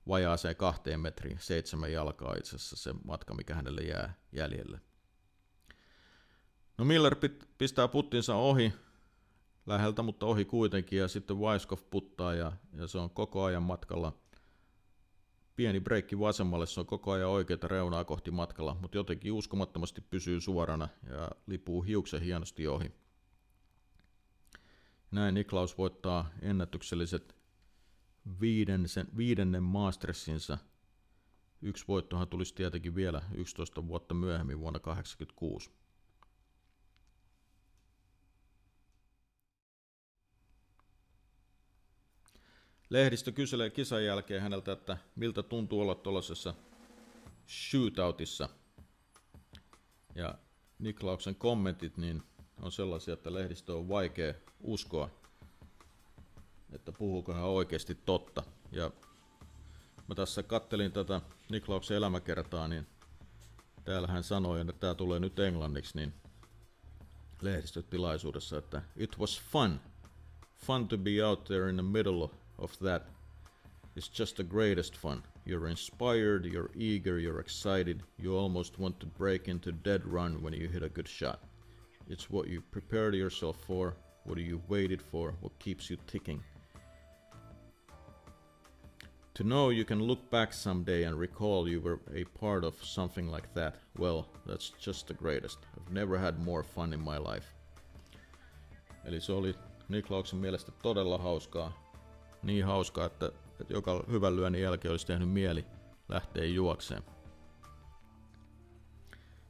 vajaaseen 0.09 0.57
kahteen 0.57 1.01
metriin, 1.01 1.39
seitsemän 1.41 1.93
jalkaa 1.93 2.35
itse 2.39 2.57
asiassa 2.57 2.77
se 2.77 2.95
matka, 3.05 3.35
mikä 3.35 3.55
hänelle 3.55 3.81
jää 3.81 4.15
jäljelle. 4.33 4.81
No 6.79 6.85
Miller 6.85 7.17
pistää 7.59 7.89
puttinsa 7.89 8.35
ohi, 8.35 8.73
läheltä, 9.67 10.03
mutta 10.03 10.27
ohi 10.27 10.45
kuitenkin, 10.45 10.99
ja 10.99 11.09
sitten 11.09 11.39
Weiskopf 11.39 11.91
puttaa, 11.91 12.35
ja, 12.35 12.53
ja 12.73 12.87
se 12.87 12.99
on 12.99 13.11
koko 13.11 13.45
ajan 13.45 13.63
matkalla. 13.63 14.22
Pieni 15.57 15.81
breikki 15.81 16.19
vasemmalle, 16.19 16.67
se 16.67 16.81
on 16.81 16.87
koko 16.87 17.13
ajan 17.13 17.31
oikeita 17.31 17.69
reunaa 17.69 18.05
kohti 18.05 18.31
matkalla, 18.31 18.77
mutta 18.81 18.97
jotenkin 18.97 19.33
uskomattomasti 19.33 20.01
pysyy 20.01 20.41
suorana 20.41 20.89
ja 21.11 21.31
lipuu 21.47 21.83
hiuksen 21.83 22.23
hienosti 22.23 22.67
ohi. 22.67 22.93
Näin 25.11 25.35
Niklaus 25.35 25.79
voittaa 25.79 26.31
ennätykselliset 26.43 27.37
viidensen, 28.41 29.09
viidennen 29.17 29.63
Mastersinsa. 29.63 30.59
Yksi 31.63 31.85
voittohan 31.89 32.29
tulisi 32.29 32.55
tietenkin 32.55 32.95
vielä 32.95 33.23
11 33.35 33.87
vuotta 33.87 34.15
myöhemmin 34.15 34.59
vuonna 34.59 34.79
1986. 34.79 35.82
Lehdistö 42.93 43.33
kyselee 43.33 43.71
kisan 43.71 44.05
jälkeen 44.05 44.43
häneltä, 44.43 44.73
että 44.73 44.97
miltä 45.17 45.43
tuntuu 45.43 45.81
olla 45.81 45.95
tuollaisessa 45.95 46.55
shootoutissa. 47.49 48.49
Ja 50.15 50.35
Niklauksen 50.79 51.35
kommentit, 51.35 51.97
niin 51.97 52.23
on 52.63 52.73
sellaisia, 52.73 53.15
että 53.15 53.35
lehdistö 53.35 53.75
on 53.75 53.89
vaikea 53.89 54.35
uskoa, 54.61 55.11
että 56.73 56.93
puhuuko 56.93 57.33
hän 57.33 57.45
oikeasti 57.45 57.95
totta. 57.95 58.43
Ja 58.73 58.91
mä 60.09 60.15
tässä 60.15 60.43
kattelin 60.43 60.93
tätä 60.93 61.21
Niklauksen 61.49 61.97
elämäkertaa, 61.97 62.69
niin 62.69 62.87
täällä 63.85 64.09
hän 64.09 64.25
sanoi, 64.25 64.61
että 64.61 64.73
tämä 64.73 64.95
tulee 64.95 65.21
nyt 65.21 65.39
englanniksi, 65.39 65.99
niin 65.99 66.15
lehdistötilaisuudessa, 67.43 68.59
että 68.59 68.83
it 68.97 69.19
was 69.19 69.41
fun. 69.41 69.81
Fun 70.57 70.89
to 70.89 70.99
be 70.99 71.25
out 71.25 71.45
there 71.45 71.71
in 71.71 71.77
the 71.77 71.83
middle 71.83 72.42
of 72.63 72.79
that. 72.79 73.03
It's 73.97 74.09
just 74.09 74.37
the 74.37 74.45
greatest 74.45 74.97
fun. 74.97 75.23
You're 75.45 75.69
inspired, 75.69 76.47
you're 76.47 76.71
eager, 76.75 77.19
you're 77.19 77.41
excited. 77.41 78.03
You 78.19 78.37
almost 78.37 78.79
want 78.79 78.99
to 79.01 79.07
break 79.07 79.49
into 79.49 79.73
dead 79.73 80.07
run 80.07 80.41
when 80.43 80.55
you 80.55 80.69
hit 80.69 80.83
a 80.83 80.89
good 80.89 81.09
shot. 81.09 81.41
It's 82.09 82.31
what 82.31 82.49
you 82.49 82.63
prepared 82.71 83.15
yourself 83.15 83.57
for, 83.67 83.95
what 84.25 84.39
you 84.39 84.63
waited 84.69 85.03
for, 85.03 85.35
what 85.41 85.59
keeps 85.59 85.91
you 85.91 85.99
ticking. 86.07 86.43
To 89.35 89.45
know 89.45 89.71
you 89.71 89.85
can 89.85 90.03
look 90.03 90.31
back 90.31 90.53
someday 90.53 91.05
and 91.05 91.19
recall 91.19 91.69
you 91.69 91.81
were 91.81 92.01
a 92.15 92.25
part 92.39 92.65
of 92.65 92.75
something 92.85 93.31
like 93.31 93.53
that, 93.55 93.77
well, 93.99 94.29
that's 94.47 94.73
just 94.79 95.09
the 95.09 95.15
greatest. 95.15 95.59
I've 95.77 95.93
never 95.93 96.19
had 96.19 96.39
more 96.39 96.63
fun 96.63 96.93
in 96.93 97.01
my 97.01 97.19
life. 97.19 97.47
Eli 99.07 99.21
se 99.21 99.33
oli 99.33 99.55
Niklauksen 99.89 100.39
mielestä 100.39 100.73
todella 100.83 101.19
hauskaa. 101.19 101.82
Niin 102.43 102.65
hauskaa, 102.65 103.07
että, 103.07 103.27
että 103.61 103.75
joka 103.75 104.05
hyvän 104.11 104.37
lyönnin 104.37 104.63
jälkeen 104.63 104.91
olisi 104.91 105.07
tehnyt 105.07 105.31
mieli 105.31 105.65
lähteä 106.09 106.45
juokseen. 106.45 107.03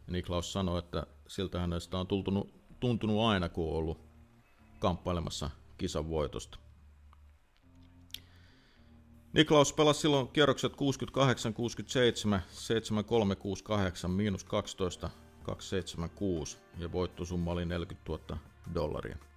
Ja 0.07 0.13
Niklaus 0.13 0.53
sanoi, 0.53 0.79
että 0.79 1.07
siltä 1.29 1.61
hänestä 1.61 1.99
on 1.99 2.07
tuntunut, 2.07 2.55
tuntunut 2.81 3.21
aina, 3.21 3.49
kun 3.49 3.69
on 3.69 3.77
ollut 3.77 4.01
kamppailemassa 4.79 5.51
kisan 5.79 6.09
voitosta. 6.09 6.59
Niklaus 9.33 9.73
pelasi 9.73 10.01
silloin 10.01 10.29
kierrokset 10.29 10.77
68, 10.77 11.55
67, 11.55 12.43
73, 12.49 13.37
68, 13.37 14.11
miinus 14.11 14.45
12, 14.45 15.11
276 15.43 16.59
ja 16.79 16.93
voittosumma 16.93 17.51
oli 17.51 17.65
40 17.65 18.13
000 18.13 18.39
dollaria. 18.75 19.32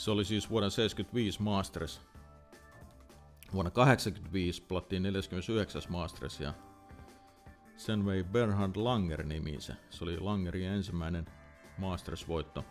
Se 0.00 0.10
oli 0.10 0.24
siis 0.24 0.50
vuoden 0.50 0.70
75 0.70 1.42
Masters. 1.42 2.00
Vuonna 3.52 3.70
85 3.70 4.62
pelattiin 4.62 5.02
49. 5.02 5.82
Masters 5.88 6.40
ja 6.40 6.54
sen 7.76 8.06
vei 8.06 8.24
Bernhard 8.24 8.76
Langer 8.76 9.22
nimiinsä. 9.22 9.76
Se 9.90 10.04
oli 10.04 10.20
Langerin 10.20 10.68
ensimmäinen 10.68 11.26
Masters-voitto. 11.78 12.64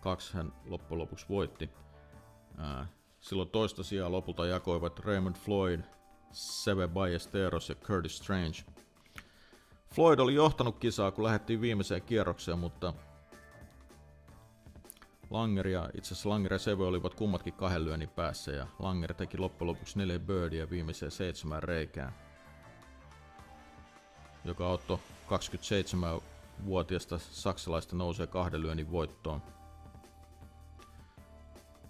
Kaksi 0.00 0.34
hän 0.34 0.52
loppujen 0.64 0.98
lopuksi 0.98 1.26
voitti. 1.28 1.70
silloin 3.20 3.50
toista 3.50 3.82
sijaa 3.82 4.12
lopulta 4.12 4.46
jakoivat 4.46 4.98
Raymond 4.98 5.36
Floyd, 5.36 5.80
Seve 6.32 6.88
Ballesteros 6.88 7.68
ja 7.68 7.74
Curtis 7.74 8.16
Strange. 8.16 8.58
Floyd 9.94 10.18
oli 10.18 10.34
johtanut 10.34 10.78
kisaa, 10.78 11.10
kun 11.10 11.24
lähdettiin 11.24 11.60
viimeiseen 11.60 12.02
kierrokseen, 12.02 12.58
mutta 12.58 12.94
Langer 15.32 15.68
ja 15.68 15.90
itse 15.94 16.14
asiassa 16.14 16.28
Langer 16.28 16.52
ja 16.52 16.58
Seve 16.58 16.84
olivat 16.84 17.14
kummatkin 17.14 17.52
kahden 17.52 17.84
lyönnin 17.84 18.08
päässä 18.08 18.52
ja 18.52 18.66
Langer 18.78 19.14
teki 19.14 19.38
loppujen 19.38 19.68
lopuksi 19.68 19.98
neljä 19.98 20.18
birdia 20.18 20.70
viimeiseen 20.70 21.10
seitsemän 21.10 21.62
reikään, 21.62 22.14
joka 24.44 24.66
auttoi 24.66 24.98
27-vuotiaasta 25.28 27.18
saksalaista 27.18 27.96
nousee 27.96 28.26
kahden 28.26 28.62
lyönnin 28.62 28.92
voittoon. 28.92 29.42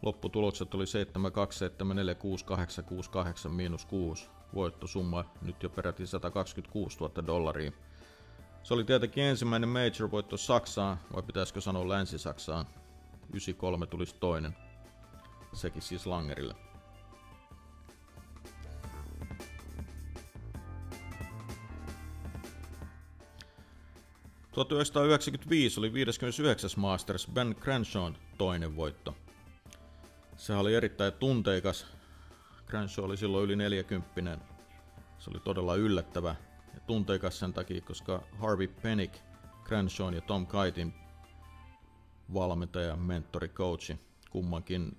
Lopputulokset 0.02 0.74
oli 0.74 0.86
7, 0.86 1.32
2, 1.32 1.58
7, 1.58 1.96
4, 1.96 2.14
6, 2.14 2.44
8, 2.44 2.84
6, 2.84 3.10
8, 3.10 3.52
miinus 3.52 3.86
6. 3.86 4.28
voittosumma 4.54 5.24
nyt 5.42 5.62
jo 5.62 5.68
peräti 5.70 6.06
126 6.06 6.98
000 7.00 7.26
dollaria. 7.26 7.72
Se 8.62 8.74
oli 8.74 8.84
tietenkin 8.84 9.24
ensimmäinen 9.24 9.68
major-voitto 9.68 10.36
Saksaan, 10.36 10.96
vai 11.14 11.22
pitäisikö 11.22 11.60
sanoa 11.60 11.88
Länsi-Saksaan. 11.88 12.66
93 13.32 13.86
tulisi 13.86 14.14
toinen. 14.20 14.56
Sekin 15.52 15.82
siis 15.82 16.06
Langerille. 16.06 16.54
1995 24.52 25.80
oli 25.80 25.92
59. 25.92 26.70
Masters 26.76 27.28
Ben 27.34 27.56
Crenshawn 27.60 28.16
toinen 28.38 28.76
voitto. 28.76 29.16
Se 30.36 30.54
oli 30.54 30.74
erittäin 30.74 31.12
tunteikas. 31.12 31.86
Crenshaw 32.66 33.04
oli 33.04 33.16
silloin 33.16 33.44
yli 33.44 33.56
40. 33.56 34.44
Se 35.18 35.30
oli 35.30 35.40
todella 35.40 35.74
yllättävä 35.74 36.34
ja 36.74 36.80
tunteikas 36.80 37.38
sen 37.38 37.52
takia, 37.52 37.80
koska 37.80 38.22
Harvey 38.38 38.68
Penick, 38.68 39.14
Crenshawn 39.64 40.14
ja 40.14 40.20
Tom 40.20 40.46
Kaitin 40.46 41.01
valmentaja, 42.34 42.96
mentori, 42.96 43.48
coachi, 43.48 43.98
kummankin 44.30 44.98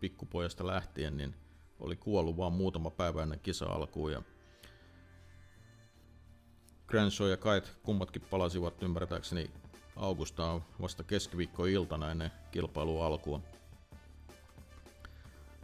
pikkupojasta 0.00 0.66
lähtien, 0.66 1.16
niin 1.16 1.34
oli 1.80 1.96
kuollut 1.96 2.36
vain 2.36 2.52
muutama 2.52 2.90
päivä 2.90 3.22
ennen 3.22 3.40
kisa-alkuun 3.40 4.12
ja 4.12 4.22
Crenshaw 6.88 7.30
ja 7.30 7.36
Kite 7.36 7.70
kummatkin 7.82 8.22
palasivat 8.30 8.82
ymmärtääkseni 8.82 9.50
Augustaan 9.96 10.64
vasta 10.80 11.04
keskiviikkoiltana 11.04 12.10
ennen 12.10 12.30
kilpailun 12.50 13.04
alkua. 13.04 13.40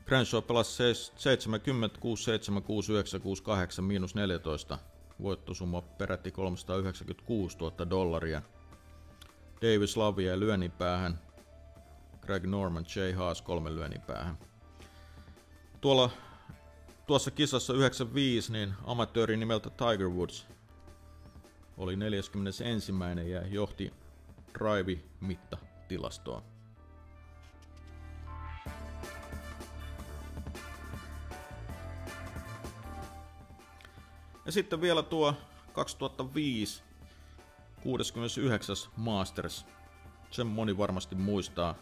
Crenshaw 0.06 0.42
pelasi 0.42 0.94
70, 1.16 1.98
67, 2.00 2.62
69, 2.62 3.20
68, 3.20 3.84
miinus 3.84 4.14
14. 4.14 4.78
Voittosumma 5.22 5.82
perätti 5.82 6.30
396 6.30 7.58
000 7.58 7.90
dollaria. 7.90 8.42
Davis 9.62 9.96
Love 9.96 10.22
jäi 10.22 10.40
lyönnin 10.40 10.70
päähän. 10.70 11.20
Greg 12.20 12.44
Norman, 12.44 12.84
Jay 12.96 13.12
Haas 13.12 13.42
kolmen 13.42 13.76
lyönnin 13.76 14.00
päähän. 14.00 14.38
Tuolla, 15.80 16.10
tuossa 17.06 17.30
kisassa 17.30 17.74
95 17.74 18.52
niin 18.52 18.74
amatööri 18.84 19.36
nimeltä 19.36 19.70
Tiger 19.70 20.08
Woods 20.08 20.46
oli 21.76 21.96
41. 21.96 22.92
ja 23.30 23.46
johti 23.46 23.92
drive-mittatilastoa. 24.58 26.42
Ja 34.46 34.52
sitten 34.52 34.80
vielä 34.80 35.02
tuo 35.02 35.34
2005 35.72 36.82
69. 37.86 38.76
Masters. 38.96 39.66
Sen 40.30 40.46
moni 40.46 40.78
varmasti 40.78 41.14
muistaa. 41.14 41.74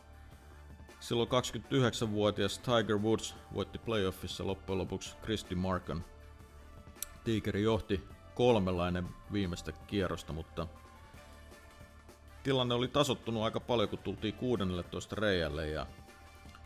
Silloin 1.01 1.29
29-vuotias 1.29 2.59
Tiger 2.59 2.99
Woods 2.99 3.37
voitti 3.55 3.79
playoffissa 3.79 4.47
loppujen 4.47 4.79
lopuksi 4.79 5.17
Christy 5.23 5.55
Markan. 5.55 6.05
Tiikeri 7.25 7.63
johti 7.63 8.05
kolmelainen 8.35 9.09
viimeistä 9.33 9.73
kierrosta, 9.73 10.33
mutta 10.33 10.67
tilanne 12.43 12.75
oli 12.75 12.89
tasottunut 12.89 13.43
aika 13.43 13.61
paljon, 13.61 13.89
kun 13.89 13.99
tultiin 13.99 14.35
16 14.35 15.17
reijälle 15.17 15.69
ja 15.69 15.87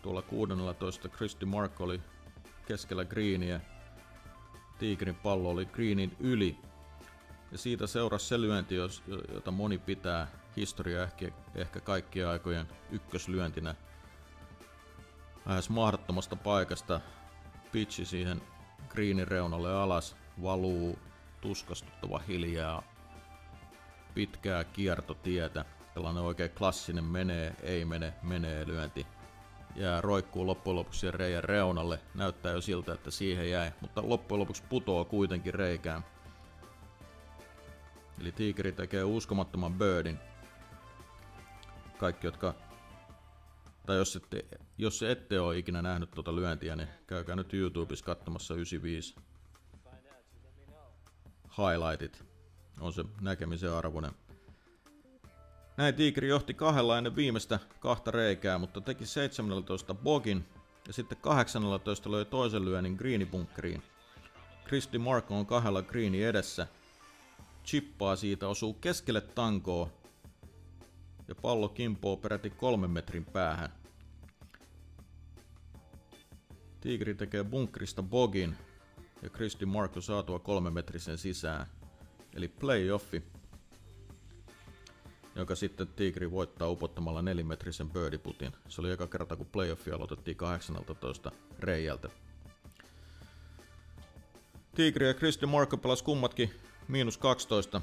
tuolla 0.02 0.22
16 0.22 1.08
Christy 1.08 1.46
Mark 1.46 1.80
oli 1.80 2.00
keskellä 2.66 3.04
greeniä. 3.04 3.60
Tigerin 4.78 5.14
pallo 5.14 5.50
oli 5.50 5.66
greenin 5.66 6.16
yli. 6.20 6.56
Ja 7.52 7.58
siitä 7.58 7.86
seurasi 7.86 8.26
se 8.26 8.40
lyönti, 8.40 8.74
jota 9.34 9.50
moni 9.50 9.78
pitää 9.78 10.26
historia 10.56 11.02
ehkä, 11.02 11.28
ehkä 11.54 11.80
kaikkien 11.80 12.28
aikojen 12.28 12.68
ykköslyöntinä. 12.90 13.74
Lähes 15.46 15.70
mahdottomasta 15.70 16.36
paikasta 16.36 17.00
pitchi 17.72 18.04
siihen 18.04 18.42
greenin 18.88 19.28
reunalle 19.28 19.72
alas, 19.72 20.16
valuu 20.42 20.98
tuskastuttava 21.40 22.18
hiljaa, 22.18 22.82
pitkää 24.14 24.64
kiertotietä, 24.64 25.64
tällainen 25.94 26.22
oikein 26.22 26.50
klassinen 26.50 27.04
menee, 27.04 27.54
ei 27.62 27.84
mene, 27.84 28.14
menee 28.22 28.66
lyönti. 28.66 29.06
Jää 29.76 30.00
roikkuu 30.00 30.46
loppujen 30.46 30.76
lopuksi 30.76 31.10
reijän 31.10 31.44
reunalle, 31.44 32.00
näyttää 32.14 32.52
jo 32.52 32.60
siltä, 32.60 32.92
että 32.92 33.10
siihen 33.10 33.50
jäi, 33.50 33.72
mutta 33.80 34.08
loppujen 34.08 34.40
lopuksi 34.40 34.62
putoaa 34.68 35.04
kuitenkin 35.04 35.54
reikään. 35.54 36.04
Eli 38.20 38.32
Tiikeri 38.32 38.72
tekee 38.72 39.04
uskomattoman 39.04 39.74
birdin. 39.74 40.18
Kaikki, 41.98 42.26
jotka 42.26 42.54
tai 43.86 43.96
jos 43.96 44.16
ette, 44.16 44.44
jos 44.78 45.02
ette 45.02 45.40
ole 45.40 45.58
ikinä 45.58 45.82
nähnyt 45.82 46.10
tuota 46.10 46.36
lyöntiä, 46.36 46.76
niin 46.76 46.88
käykää 47.06 47.36
nyt 47.36 47.54
YouTubessa 47.54 48.04
katsomassa 48.04 48.54
95 48.54 49.14
highlightit. 51.58 52.24
On 52.80 52.92
se 52.92 53.04
näkemisen 53.20 53.72
arvoinen. 53.72 54.12
Näin 55.76 55.94
Tigri 55.94 56.28
johti 56.28 56.54
kahdella 56.54 56.98
ennen 56.98 57.16
viimeistä 57.16 57.58
kahta 57.80 58.10
reikää, 58.10 58.58
mutta 58.58 58.80
teki 58.80 59.06
17 59.06 59.94
bogin 59.94 60.44
ja 60.86 60.92
sitten 60.92 61.18
18 61.20 62.10
löi 62.10 62.24
toisen 62.24 62.64
lyönnin 62.64 62.94
greenibunkeriin. 62.94 63.82
Kristi 64.64 64.98
Marko 64.98 65.38
on 65.38 65.46
kahdella 65.46 65.82
greeni 65.82 66.24
edessä. 66.24 66.66
Chippaa 67.68 68.16
siitä 68.16 68.48
osuu 68.48 68.74
keskelle 68.74 69.20
tankoa 69.20 69.90
ja 71.28 71.34
pallo 71.34 71.68
kimpoo 71.68 72.16
peräti 72.16 72.50
kolmen 72.50 72.90
metrin 72.90 73.24
päähän. 73.24 73.72
Tigri 76.80 77.14
tekee 77.14 77.44
bunkerista 77.44 78.02
bogin 78.02 78.56
ja 79.22 79.30
Kristi 79.30 79.66
Markku 79.66 80.00
saatua 80.00 80.38
kolmemetrisen 80.38 81.18
sisään. 81.18 81.66
Eli 82.34 82.48
playoffi, 82.48 83.22
joka 85.34 85.54
sitten 85.54 85.88
Tigri 85.88 86.30
voittaa 86.30 86.68
upottamalla 86.68 87.22
nelimetrisen 87.22 87.90
birdieputin. 87.90 88.52
Se 88.68 88.80
oli 88.80 88.92
eka 88.92 89.06
kerta, 89.06 89.36
kun 89.36 89.46
playoffi 89.46 89.90
aloitettiin 89.90 90.36
18 90.36 91.32
reijältä. 91.58 92.08
Tigri 94.74 95.06
ja 95.06 95.14
Kristi 95.14 95.46
Markku 95.46 95.76
pelas 95.76 96.02
kummatkin 96.02 96.50
miinus 96.88 97.18
12. 97.18 97.80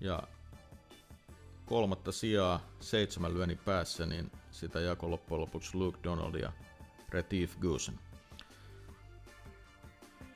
Ja 0.00 0.22
kolmatta 1.66 2.12
sijaa 2.12 2.60
seitsemän 2.80 3.34
lyöni 3.34 3.56
päässä, 3.56 4.06
niin 4.06 4.32
sitä 4.50 4.80
jako 4.80 5.10
loppujen 5.10 5.40
lopuksi 5.40 5.76
Luke 5.76 5.98
Donald 6.04 6.34
ja 6.34 6.52
Retief 7.08 7.56
Goosen. 7.58 7.98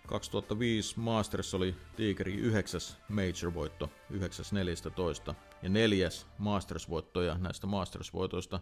2005 0.06 1.00
Masters 1.00 1.54
oli 1.54 1.74
Tigeri 1.96 2.34
9. 2.34 2.80
Major-voitto, 3.08 3.90
9.14. 4.12 5.34
Ja 5.62 5.68
neljäs 5.68 6.26
Masters-voitto 6.38 7.22
ja 7.22 7.38
näistä 7.38 7.66
Masters-voitoista 7.66 8.60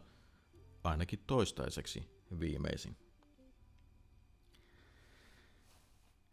ainakin 0.85 1.19
toistaiseksi 1.27 2.09
viimeisin. 2.41 2.97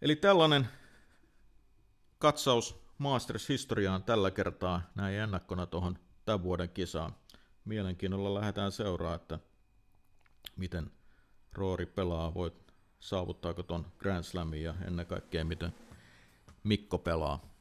Eli 0.02 0.16
tällainen 0.16 0.68
katsaus 2.20 2.86
Masters-historiaan 2.98 4.04
tällä 4.04 4.32
kertaa 4.32 4.82
näin 4.96 5.16
ennakkona 5.16 5.66
tuohon 5.66 5.98
tämän 6.26 6.44
vuoden 6.44 6.70
kisaan. 6.70 7.16
Mielenkiinnolla 7.66 8.34
lähdetään 8.34 8.72
seuraa, 8.72 9.16
että 9.16 9.40
miten 10.56 10.92
Roori 11.54 11.86
pelaa. 11.86 12.34
Voit 12.34 12.74
saavuttaako 13.00 13.64
ton 13.64 13.86
Grand 13.98 14.24
Slamin 14.24 14.64
ja 14.64 14.74
ennen 14.88 15.06
kaikkea 15.06 15.46
miten 15.46 15.74
Mikko 16.64 16.98
pelaa. 16.98 17.56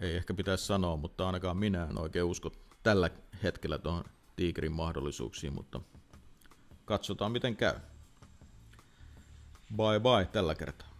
Ei 0.00 0.16
ehkä 0.16 0.34
pitäisi 0.34 0.66
sanoa, 0.66 0.96
mutta 0.96 1.26
ainakaan 1.26 1.56
minä 1.56 1.84
en 1.84 1.98
oikein 1.98 2.24
usko 2.24 2.52
tällä 2.82 3.10
hetkellä 3.42 3.78
tuohon 3.78 4.04
Tigrin 4.36 4.72
mahdollisuuksiin, 4.72 5.52
mutta 5.52 5.80
katsotaan 6.84 7.32
miten 7.32 7.56
käy. 7.56 7.74
Bye 9.76 10.00
bye 10.00 10.26
tällä 10.32 10.54
kertaa. 10.54 10.93